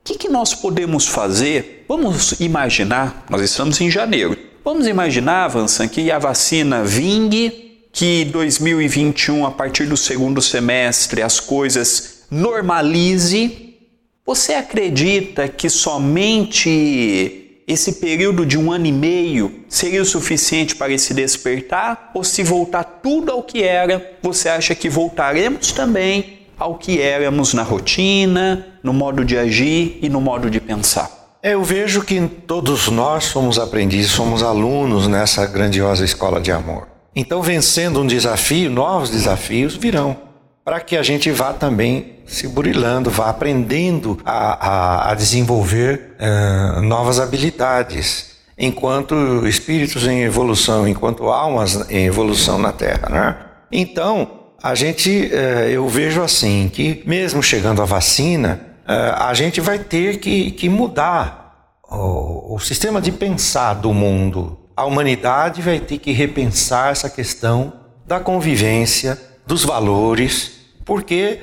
que, 0.05 0.19
que 0.19 0.29
nós 0.29 0.53
podemos 0.53 1.07
fazer? 1.07 1.85
Vamos 1.89 2.41
imaginar, 2.41 3.25
nós 3.31 3.41
estamos 3.41 3.81
em 3.81 3.89
janeiro. 3.89 4.37
Vamos 4.65 4.87
imaginar, 4.87 5.49
Vansan, 5.49 5.89
que 5.89 6.11
a 6.11 6.19
vacina 6.19 6.83
vingue 6.85 7.72
que 7.93 8.25
2021, 8.25 9.45
a 9.45 9.51
partir 9.51 9.85
do 9.85 9.97
segundo 9.97 10.41
semestre, 10.41 11.23
as 11.23 11.39
coisas 11.39 12.25
normalize? 12.31 13.77
Você 14.25 14.55
acredita 14.55 15.47
que 15.47 15.69
somente 15.69 17.63
esse 17.69 17.95
período 17.95 18.47
de 18.47 18.57
um 18.57 18.73
ano 18.73 18.87
e 18.87 18.93
meio 18.93 19.65
seria 19.69 20.01
o 20.01 20.07
suficiente 20.07 20.75
para 20.75 20.97
se 20.97 21.13
despertar? 21.13 22.11
Ou 22.15 22.25
se 22.25 22.43
voltar 22.43 22.85
tudo 22.85 23.31
ao 23.31 23.43
que 23.43 23.63
era, 23.63 24.17
você 24.23 24.49
acha 24.49 24.75
que 24.75 24.89
voltaremos 24.89 25.73
também 25.73 26.41
ao 26.59 26.79
que 26.79 27.01
éramos 27.01 27.53
na 27.53 27.63
rotina, 27.63 28.67
no 28.83 28.93
modo 28.93 29.25
de 29.25 29.37
agir 29.37 29.99
e 30.01 30.09
no 30.09 30.21
modo 30.21 30.49
de 30.49 30.61
pensar? 30.61 31.11
Eu 31.43 31.63
vejo 31.65 32.03
que 32.03 32.21
todos 32.47 32.89
nós 32.89 33.25
somos 33.25 33.59
aprendizes, 33.59 34.13
somos 34.13 34.43
alunos 34.43 35.09
nessa 35.09 35.45
grandiosa 35.45 36.05
escola 36.05 36.41
de 36.41 36.53
amor. 36.53 36.92
Então, 37.15 37.43
vencendo 37.43 38.01
um 38.01 38.07
desafio, 38.07 38.71
novos 38.71 39.11
desafios 39.11 39.77
virão, 39.77 40.17
para 40.65 40.81
que 40.81 40.97
a 40.97 41.03
gente 41.03 41.31
vá 41.31 41.53
também 41.53 42.21
se 42.25 42.49
burilando, 42.49 43.11
vá 43.11 43.29
aprendendo 43.29 44.19
a, 44.25 44.69
a, 44.69 45.11
a 45.11 45.15
desenvolver 45.15 46.17
uh, 46.19 46.81
novas 46.81 47.21
habilidades, 47.21 48.33
enquanto 48.57 49.47
espíritos 49.47 50.07
em 50.07 50.23
evolução, 50.23 50.89
enquanto 50.89 51.29
almas 51.29 51.91
em 51.91 52.07
evolução 52.07 52.59
na 52.59 52.73
Terra. 52.73 53.09
Né? 53.11 53.37
Então, 53.71 54.31
a 54.63 54.75
gente, 54.75 55.11
uh, 55.11 55.69
eu 55.69 55.87
vejo 55.89 56.23
assim, 56.23 56.71
que 56.73 57.03
mesmo 57.05 57.43
chegando 57.43 57.83
a 57.83 57.85
vacina, 57.85 58.59
uh, 58.89 59.23
a 59.25 59.35
gente 59.35 59.61
vai 59.61 59.79
ter 59.81 60.19
que, 60.19 60.53
que 60.53 60.69
mudar 60.69 61.43
o, 61.91 62.55
o 62.55 62.59
sistema 62.59 63.03
de 63.03 63.13
pensar 63.13 63.75
do 63.75 63.93
mundo 63.93 64.62
a 64.83 64.85
humanidade 64.85 65.63
vai 65.63 65.79
ter 65.79 65.99
que 65.99 66.11
repensar 66.11 66.91
essa 66.91 67.09
questão 67.09 67.73
da 68.05 68.19
convivência, 68.19 69.17
dos 69.47 69.65
valores, 69.65 70.55
porque 70.85 71.39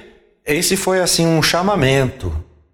esse 0.45 0.75
foi 0.75 0.99
assim 0.99 1.25
um 1.25 1.41
chamamento 1.41 2.33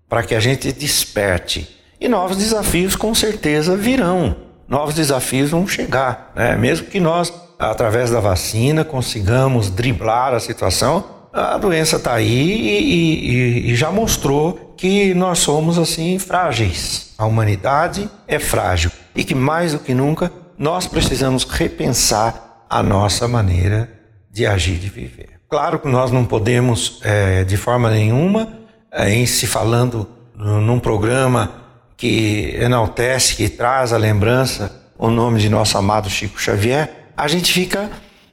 para 0.10 0.24
que 0.24 0.34
a 0.34 0.40
gente 0.40 0.72
desperte. 0.72 1.70
E 2.02 2.08
novos 2.08 2.38
desafios 2.38 2.96
com 2.96 3.14
certeza 3.14 3.78
virão. 3.78 4.36
Novos 4.68 4.96
desafios 4.96 5.52
vão 5.52 5.68
chegar, 5.68 6.32
né? 6.36 6.56
Mesmo 6.56 6.88
que 6.88 7.00
nós, 7.00 7.32
através 7.60 8.10
da 8.10 8.20
vacina, 8.20 8.84
consigamos 8.84 9.70
driblar 9.70 10.34
a 10.34 10.40
situação, 10.40 11.06
a 11.32 11.60
doença 11.60 11.98
está 11.98 12.16
aí 12.16 12.50
e, 12.50 13.68
e, 13.68 13.72
e 13.72 13.76
já 13.76 13.92
mostrou 13.92 14.74
que 14.76 15.14
nós 15.14 15.38
somos 15.38 15.78
assim 15.78 16.18
frágeis. 16.18 17.14
A 17.20 17.26
humanidade 17.26 18.10
é 18.28 18.40
frágil 18.40 18.90
e 19.16 19.24
que 19.24 19.36
mais 19.36 19.74
do 19.74 19.80
que 19.80 19.94
nunca 19.94 20.32
nós 20.58 20.88
precisamos 20.88 21.44
repensar 21.44 22.66
a 22.70 22.82
nossa 22.82 23.28
maneira 23.28 23.90
de 24.32 24.46
agir, 24.46 24.78
de 24.78 24.90
viver. 24.90 25.30
Claro 25.50 25.80
que 25.80 25.88
nós 25.88 26.12
não 26.12 26.26
podemos, 26.26 27.00
é, 27.04 27.44
de 27.44 27.56
forma 27.56 27.90
nenhuma, 27.90 28.60
é, 28.92 29.10
em 29.14 29.26
se 29.26 29.48
falando 29.48 30.10
num 30.36 30.80
programa 30.80 31.64
que 31.96 32.56
enaltece, 32.60 33.36
que 33.36 33.48
traz 33.48 33.94
a 33.94 33.98
lembrança 33.98 34.84
o 34.98 35.10
nome 35.10 35.40
de 35.40 35.50
nosso 35.50 35.78
amado 35.78 36.10
Chico 36.10 36.40
Xavier, 36.40 37.12
a 37.16 37.28
gente 37.28 37.52
fica 37.52 37.90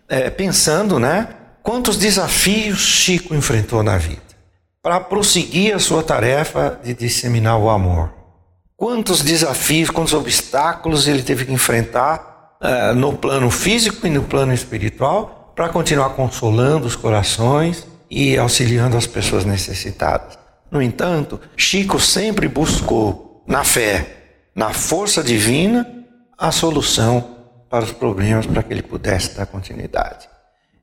é, 0.09 0.31
pensando, 0.31 0.99
né? 0.99 1.29
Quantos 1.63 1.97
desafios 1.97 2.81
Chico 2.81 3.35
enfrentou 3.35 3.83
na 3.83 3.97
vida 3.97 4.23
para 4.83 4.99
prosseguir 4.99 5.75
a 5.75 5.79
sua 5.79 6.03
tarefa 6.03 6.81
de 6.83 6.93
disseminar 6.93 7.59
o 7.59 7.71
amor. 7.71 8.13
Quantos 8.83 9.23
desafios, 9.23 9.91
quantos 9.91 10.13
obstáculos 10.13 11.07
ele 11.07 11.23
teve 11.23 11.45
que 11.45 11.53
enfrentar 11.53 12.57
uh, 12.61 12.93
no 12.97 13.17
plano 13.17 13.49
físico 13.49 14.05
e 14.05 14.11
no 14.11 14.25
plano 14.25 14.53
espiritual 14.53 15.53
para 15.55 15.69
continuar 15.69 16.11
consolando 16.17 16.85
os 16.85 16.97
corações 16.97 17.87
e 18.11 18.37
auxiliando 18.37 18.97
as 18.97 19.07
pessoas 19.07 19.45
necessitadas. 19.45 20.37
No 20.69 20.83
entanto, 20.83 21.41
Chico 21.57 22.01
sempre 22.01 22.49
buscou, 22.49 23.45
na 23.47 23.63
fé, 23.63 24.41
na 24.53 24.73
força 24.73 25.23
divina, 25.23 25.89
a 26.37 26.51
solução 26.51 27.37
para 27.71 27.85
os 27.85 27.93
problemas 27.93 28.47
para 28.47 28.65
que 28.65 28.73
ele 28.75 28.83
pudesse 28.83 29.37
dar 29.37 29.47
continuidade. 29.47 30.29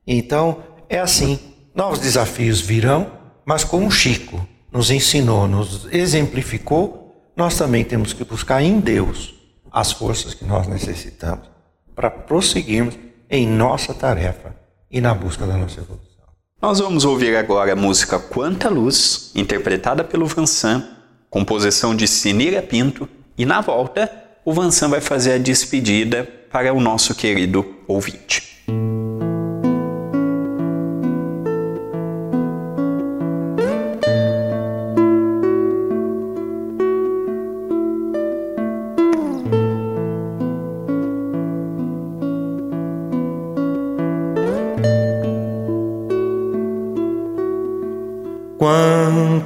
Então, 0.06 0.62
é 0.88 0.98
assim: 0.98 1.38
novos 1.74 1.98
desafios 1.98 2.62
virão, 2.62 3.12
mas 3.44 3.62
como 3.62 3.92
Chico 3.92 4.48
nos 4.72 4.90
ensinou, 4.90 5.46
nos 5.46 5.86
exemplificou, 5.92 6.99
nós 7.40 7.56
também 7.56 7.82
temos 7.82 8.12
que 8.12 8.22
buscar 8.22 8.62
em 8.62 8.78
Deus 8.78 9.32
as 9.72 9.92
forças 9.92 10.34
que 10.34 10.44
nós 10.44 10.66
necessitamos 10.66 11.48
para 11.96 12.10
prosseguirmos 12.10 12.98
em 13.30 13.46
nossa 13.46 13.94
tarefa 13.94 14.54
e 14.90 15.00
na 15.00 15.14
busca 15.14 15.46
da 15.46 15.56
nossa 15.56 15.80
evolução. 15.80 16.26
Nós 16.60 16.80
vamos 16.80 17.06
ouvir 17.06 17.34
agora 17.36 17.72
a 17.72 17.76
música 17.76 18.18
Quanta 18.18 18.68
Luz, 18.68 19.32
interpretada 19.34 20.04
pelo 20.04 20.26
Vansan, 20.26 20.86
composição 21.30 21.96
de 21.96 22.06
Sinira 22.06 22.60
Pinto, 22.60 23.08
e 23.38 23.46
na 23.46 23.62
volta 23.62 24.12
o 24.44 24.52
Vansan 24.52 24.90
vai 24.90 25.00
fazer 25.00 25.32
a 25.32 25.38
despedida 25.38 26.28
para 26.52 26.74
o 26.74 26.80
nosso 26.80 27.14
querido 27.14 27.64
ouvinte. 27.88 28.50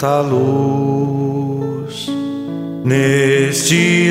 Quanta 0.05 0.21
luz 0.21 2.11
neste 2.85 4.11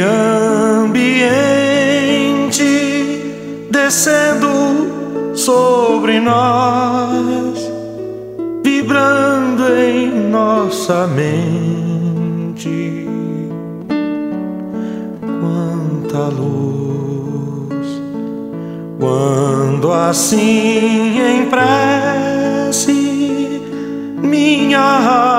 ambiente 0.79 2.63
descendo 3.69 5.35
sobre 5.35 6.19
nós, 6.19 7.71
vibrando 8.63 9.67
em 9.77 10.29
nossa 10.31 11.05
mente. 11.05 13.07
Quanta 15.21 16.33
luz 16.33 18.01
quando 18.99 19.91
assim 19.91 21.19
em 21.19 21.45
prece 21.45 23.03
minha 24.23 24.79
alma 24.79 25.32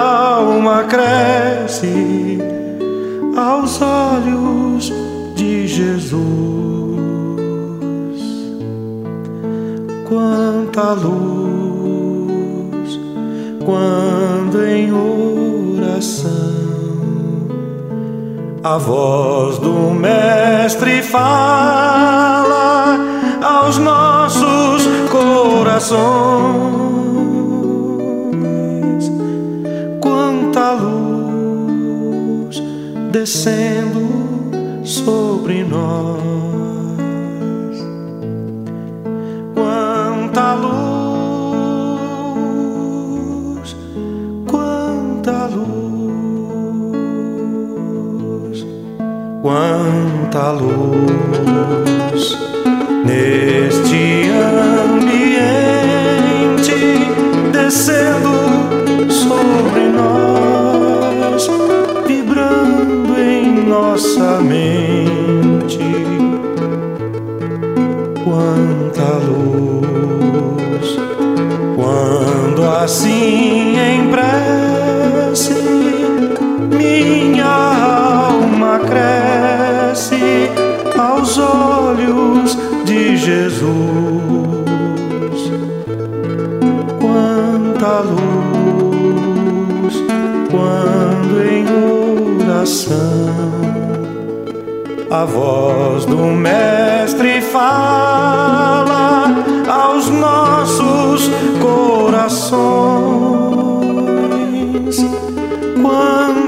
cresce 0.83 2.39
aos 3.37 3.81
olhos 3.81 4.93
de 5.37 5.69
Jesus. 5.69 6.25
Quanta 10.09 10.93
luz 10.93 11.95
quando 13.65 14.65
em 14.65 14.93
oração 14.93 16.35
a 18.63 18.79
voz 18.79 19.59
do 19.59 19.91
Mestre 19.91 21.03
fala 21.03 22.99
aos 23.43 23.79
nossos 23.79 24.89
corações. 25.11 27.04
Descendo 33.15 34.03
sobre 34.83 35.63
nós. 35.63 36.21
Quanta 39.55 40.55
luz, 40.55 40.75
quanta 44.51 45.47
luz, 45.47 45.87
quanta 49.43 50.51
luz 50.51 50.85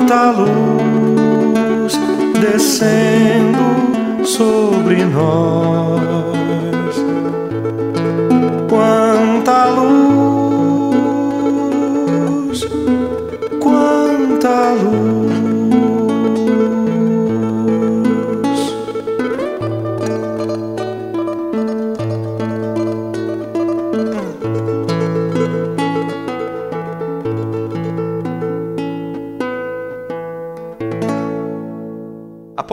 Quanta 0.07 0.31
luz 0.31 1.99
descendo 2.41 4.25
sobre 4.25 5.05
nós. 5.05 6.06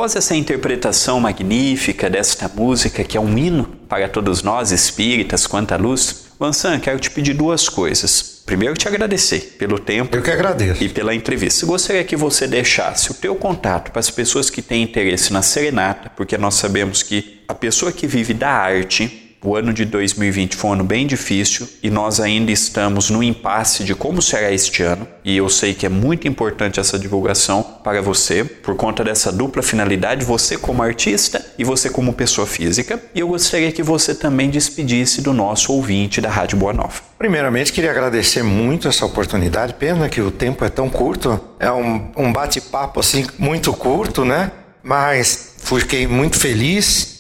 Após 0.04 0.18
essa 0.18 0.36
interpretação 0.36 1.18
magnífica 1.22 2.10
desta 2.10 2.52
música, 2.54 3.06
que 3.06 3.16
é 3.16 3.22
um 3.22 3.38
hino 3.38 3.64
para 3.88 4.10
todos 4.10 4.44
nós 4.44 4.70
espíritas 4.74 5.48
quanto 5.48 5.72
à 5.72 5.78
luz, 5.78 6.26
Vansan, 6.38 6.78
quero 6.78 7.00
te 7.00 7.10
pedir 7.10 7.34
duas 7.34 7.70
coisas. 7.70 8.44
Primeiro, 8.46 8.76
te 8.76 8.86
agradecer 8.86 9.56
pelo 9.58 9.80
tempo. 9.80 10.14
Eu 10.14 10.22
que 10.22 10.30
agradeço. 10.30 10.84
E 10.84 10.90
pela 10.90 11.16
entrevista. 11.16 11.66
Gostaria 11.66 12.04
que 12.04 12.18
você 12.18 12.46
deixasse 12.46 13.12
o 13.12 13.14
teu 13.14 13.34
contato 13.34 13.92
para 13.92 14.02
as 14.02 14.10
pessoas 14.10 14.50
que 14.50 14.62
têm 14.62 14.84
interesse 14.84 15.32
na 15.32 15.42
serenata, 15.42 16.10
porque 16.10 16.38
nós 16.38 16.56
sabemos 16.56 17.02
que 17.02 17.42
a 17.48 17.54
pessoa 17.54 17.90
que 17.94 18.06
vive 18.06 18.34
da 18.34 18.50
arte 18.50 19.23
o 19.44 19.56
ano 19.56 19.74
de 19.74 19.84
2020 19.84 20.56
foi 20.56 20.70
um 20.70 20.74
ano 20.74 20.84
bem 20.84 21.06
difícil 21.06 21.68
e 21.84 21.90
nós 21.90 22.20
ainda 22.20 22.52
estamos 22.52 23.10
no 23.10 23.22
impasse 23.22 23.84
de 23.84 23.94
como 23.94 24.22
será 24.22 24.52
este 24.52 24.82
ano. 24.84 25.06
E 25.24 25.36
eu 25.36 25.50
sei 25.50 25.74
que 25.74 25.86
é 25.86 25.90
muito 25.90 26.28
importante 26.28 26.80
essa 26.80 26.98
divulgação 26.98 27.62
para 27.84 28.02
você, 28.02 28.44
por 28.44 28.76
conta 28.76 29.04
dessa 29.04 29.32
dupla 29.32 29.62
finalidade, 29.62 30.24
você 30.24 30.58
como 30.58 30.82
artista 30.82 31.46
e 31.58 31.64
você 31.64 31.90
como 31.90 32.14
pessoa 32.14 32.48
física. 32.48 33.02
E 33.14 33.20
eu 33.20 33.28
gostaria 33.28 33.72
que 33.72 33.84
você 33.84 34.16
também 34.16 34.50
despedisse 34.50 35.22
do 35.22 35.34
nosso 35.34 35.74
ouvinte 35.74 36.22
da 36.22 36.30
Rádio 36.30 36.58
Boa 36.58 36.74
Nova. 36.74 37.02
Primeiramente, 37.18 37.74
queria 37.74 37.92
agradecer 37.92 38.44
muito 38.44 38.88
essa 38.88 39.06
oportunidade. 39.06 39.74
Pena 39.74 40.08
que 40.08 40.22
o 40.22 40.32
tempo 40.32 40.64
é 40.64 40.70
tão 40.70 40.90
curto. 40.90 41.40
É 41.60 41.72
um, 41.72 42.12
um 42.16 42.32
bate-papo 42.32 43.00
assim 43.00 43.26
muito 43.38 43.74
curto, 43.74 44.24
né? 44.24 44.52
Mas 44.82 45.56
fiquei 45.58 46.08
muito 46.08 46.38
feliz 46.38 47.13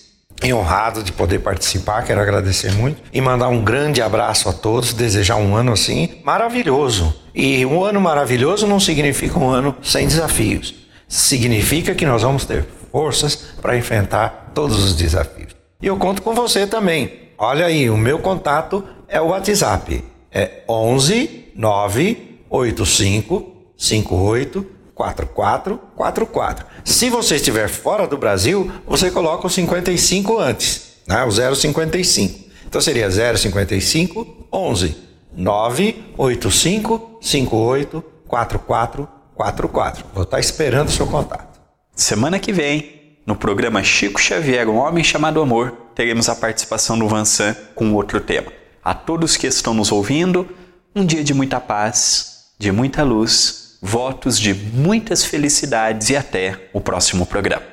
e 0.44 0.54
honrado 0.54 1.02
de 1.02 1.12
poder 1.12 1.40
participar. 1.40 2.04
Quero 2.04 2.22
agradecer 2.22 2.72
muito 2.74 3.02
e 3.12 3.22
mandar 3.22 3.48
um 3.48 3.64
grande 3.64 4.02
abraço 4.02 4.50
a 4.50 4.54
todos, 4.54 4.94
desejar 4.94 5.38
um 5.38 5.56
ano 5.56 5.72
assim 5.72 6.10
maravilhoso. 6.24 7.16
E 7.34 7.66
um 7.66 7.84
ano 7.84 8.00
maravilhoso 8.02 8.68
não 8.68 8.80
significa 8.80 9.40
um 9.40 9.50
ano 9.50 9.76
sem 9.82 10.06
desafios. 10.08 10.76
Significa 11.08 11.96
que 11.96 12.06
nós 12.06 12.22
vamos 12.22 12.46
ter 12.46 12.66
forças 12.92 13.36
para 13.62 13.78
enfrentar 13.78 14.52
todos 14.54 14.84
os 14.84 14.96
desafios. 14.96 15.56
E 15.82 15.88
eu 15.88 15.98
conto 15.98 16.22
com 16.22 16.34
você 16.34 16.68
também. 16.68 17.24
Olha 17.38 17.66
aí, 17.66 17.90
o 17.90 17.98
meu 17.98 18.20
contato 18.20 18.84
é 19.08 19.20
o 19.20 19.28
WhatsApp. 19.28 20.04
É 20.32 20.62
11 20.68 21.52
985 21.56 23.52
58 23.78 24.66
4444. 24.96 26.66
Se 26.84 27.10
você 27.10 27.36
estiver 27.36 27.68
fora 27.68 28.08
do 28.08 28.18
Brasil, 28.18 28.72
você 28.86 29.10
coloca 29.10 29.48
o 29.48 29.50
55 29.50 30.40
antes, 30.40 30.98
né? 31.08 31.24
o 31.24 31.32
055. 31.32 32.44
Então 32.68 32.82
seria 32.82 33.10
055 33.10 34.48
11 34.52 34.96
985 35.36 37.18
58 37.22 38.04
4444. 38.28 40.06
Vou 40.14 40.24
estar 40.24 40.40
esperando 40.40 40.90
o 40.90 40.92
seu 40.92 41.08
contato. 41.08 41.60
Semana 41.96 42.40
que 42.40 42.52
vem, 42.52 43.18
no 43.26 43.36
programa 43.36 43.84
Chico 43.84 44.20
Xavier, 44.20 44.68
um 44.68 44.78
homem 44.78 45.04
chamado 45.04 45.42
amor, 45.42 45.72
teremos 45.96 46.30
a 46.30 46.36
participação 46.36 46.98
do 46.98 47.08
Vansan 47.08 47.56
com 47.76 47.94
outro 47.94 48.20
tema. 48.20 48.52
A 48.84 48.94
todos 48.94 49.38
que 49.38 49.48
estão 49.48 49.74
nos 49.74 49.92
ouvindo, 49.92 50.48
um 50.96 51.06
dia 51.06 51.24
de 51.24 51.34
muita 51.34 51.60
paz, 51.60 52.48
de 52.60 52.72
muita 52.72 53.04
luz 53.04 53.63
votos 53.84 54.40
de 54.40 54.54
muitas 54.54 55.26
felicidades 55.26 56.10
e 56.10 56.16
até 56.16 56.70
o 56.72 56.80
próximo 56.80 57.26
programa. 57.26 57.64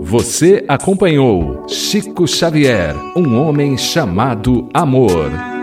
Você 0.00 0.64
acompanhou 0.66 1.66
Chico 1.68 2.26
Xavier, 2.26 2.94
um 3.14 3.38
homem 3.38 3.76
chamado 3.76 4.68
Amor. 4.72 5.53